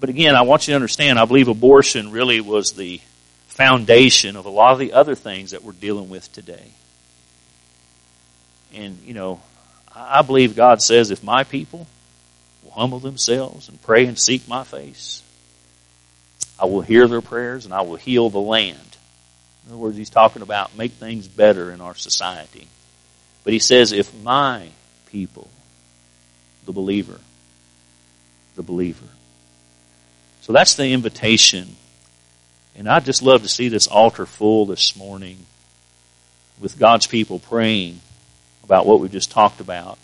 But 0.01 0.09
again, 0.09 0.35
I 0.35 0.43
want 0.43 0.67
you 0.67 0.73
to 0.73 0.77
understand, 0.77 1.19
I 1.19 1.25
believe 1.25 1.49
abortion 1.49 2.11
really 2.11 2.41
was 2.41 2.73
the 2.73 3.01
foundation 3.49 4.37
of 4.37 4.47
a 4.47 4.51
lot 4.51 4.73
of 4.73 4.79
the 4.79 4.95
other 4.95 5.15
things 5.15 5.51
that 5.53 5.63
we're 5.63 5.73
dealing 5.73 6.09
with 6.09 6.33
today. 6.33 6.73
And, 8.75 8.99
you 9.05 9.15
know, 9.15 9.41
I 9.95 10.23
believe 10.23 10.57
God 10.57 10.83
says 10.83 11.11
if 11.11 11.23
my 11.23 11.45
people 11.45 11.87
humble 12.71 12.99
themselves 12.99 13.69
and 13.69 13.81
pray 13.83 14.07
and 14.07 14.19
seek 14.19 14.47
my 14.49 14.65
face, 14.65 15.23
I 16.59 16.67
will 16.67 16.81
hear 16.81 17.09
their 17.09 17.21
prayers 17.21 17.65
and 17.65 17.75
I 17.75 17.83
will 17.83 17.97
heal 17.97 18.31
the 18.31 18.41
land. 18.41 18.79
In 19.67 19.73
other 19.73 19.79
words, 19.79 19.97
he's 19.97 20.11
talking 20.11 20.43
about 20.43 20.77
make 20.77 20.93
things 20.93 21.29
better 21.29 21.71
in 21.71 21.81
our 21.81 21.95
society. 21.95 22.69
But 23.45 23.53
he 23.53 23.59
says, 23.59 23.93
if 23.93 24.15
my 24.23 24.69
people, 25.07 25.49
the 26.65 26.73
believer, 26.73 27.19
the 28.57 28.63
believer. 28.63 29.07
So 30.43 30.53
that's 30.53 30.75
the 30.75 30.89
invitation. 30.89 31.77
And 32.77 32.89
I'd 32.89 33.05
just 33.05 33.23
love 33.23 33.43
to 33.43 33.49
see 33.49 33.69
this 33.69 33.87
altar 33.87 34.27
full 34.27 34.67
this 34.67 34.97
morning 34.97 35.47
with 36.61 36.79
God's 36.79 37.07
people 37.07 37.39
praying 37.39 38.01
about 38.65 38.87
what 38.87 39.01
we 39.01 39.09
just 39.09 39.31
talked 39.31 39.61
about. 39.61 39.99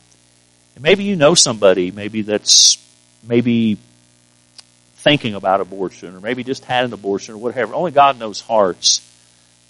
And 0.79 0.85
maybe 0.85 1.03
you 1.03 1.17
know 1.17 1.35
somebody, 1.35 1.91
maybe 1.91 2.23
that's 2.23 2.79
maybe 3.27 3.79
thinking 4.99 5.35
about 5.35 5.61
abortion 5.61 6.15
or 6.15 6.21
maybe 6.21 6.45
just 6.45 6.65
had 6.65 6.85
an 6.85 6.93
abortion 6.93 7.35
or 7.35 7.39
whatever. 7.39 7.75
Only 7.75 7.91
God 7.91 8.17
knows 8.17 8.41
hearts. 8.41 9.01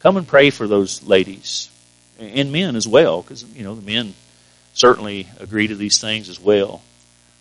Come 0.01 0.19
and 0.19 0.29
pray 0.29 0.51
for 0.51 0.69
those 0.69 1.03
ladies 1.03 1.71
and 2.19 2.53
men 2.53 2.77
as 2.77 2.87
well, 2.87 3.23
because, 3.23 3.43
you 3.57 3.65
know, 3.65 3.75
the 3.75 3.81
men 3.81 4.13
certainly 4.75 5.27
agree 5.41 5.69
to 5.69 5.75
these 5.75 5.99
things 5.99 6.29
as 6.29 6.39
well, 6.39 6.83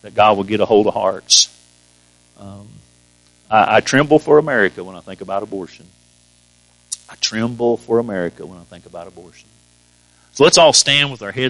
that 0.01 0.15
God 0.15 0.37
will 0.37 0.45
get 0.45 0.61
a 0.61 0.65
hold 0.65 0.87
of 0.87 0.93
hearts. 0.93 1.53
Um, 2.39 2.69
I, 3.51 3.75
I 3.75 3.79
tremble 3.81 4.19
for 4.19 4.37
America 4.37 4.81
when 4.81 4.95
I 4.95 5.01
think 5.01 5.19
about 5.19 5.43
abortion. 5.43 5.87
I 7.09 7.15
tremble 7.15 7.75
for 7.75 7.99
America 7.99 8.45
when 8.45 8.59
I 8.59 8.63
think 8.63 8.85
about 8.85 9.07
abortion. 9.07 9.49
So 10.31 10.45
let's 10.45 10.57
all 10.57 10.71
stand 10.71 11.11
with 11.11 11.21
our 11.21 11.33
heads 11.33 11.45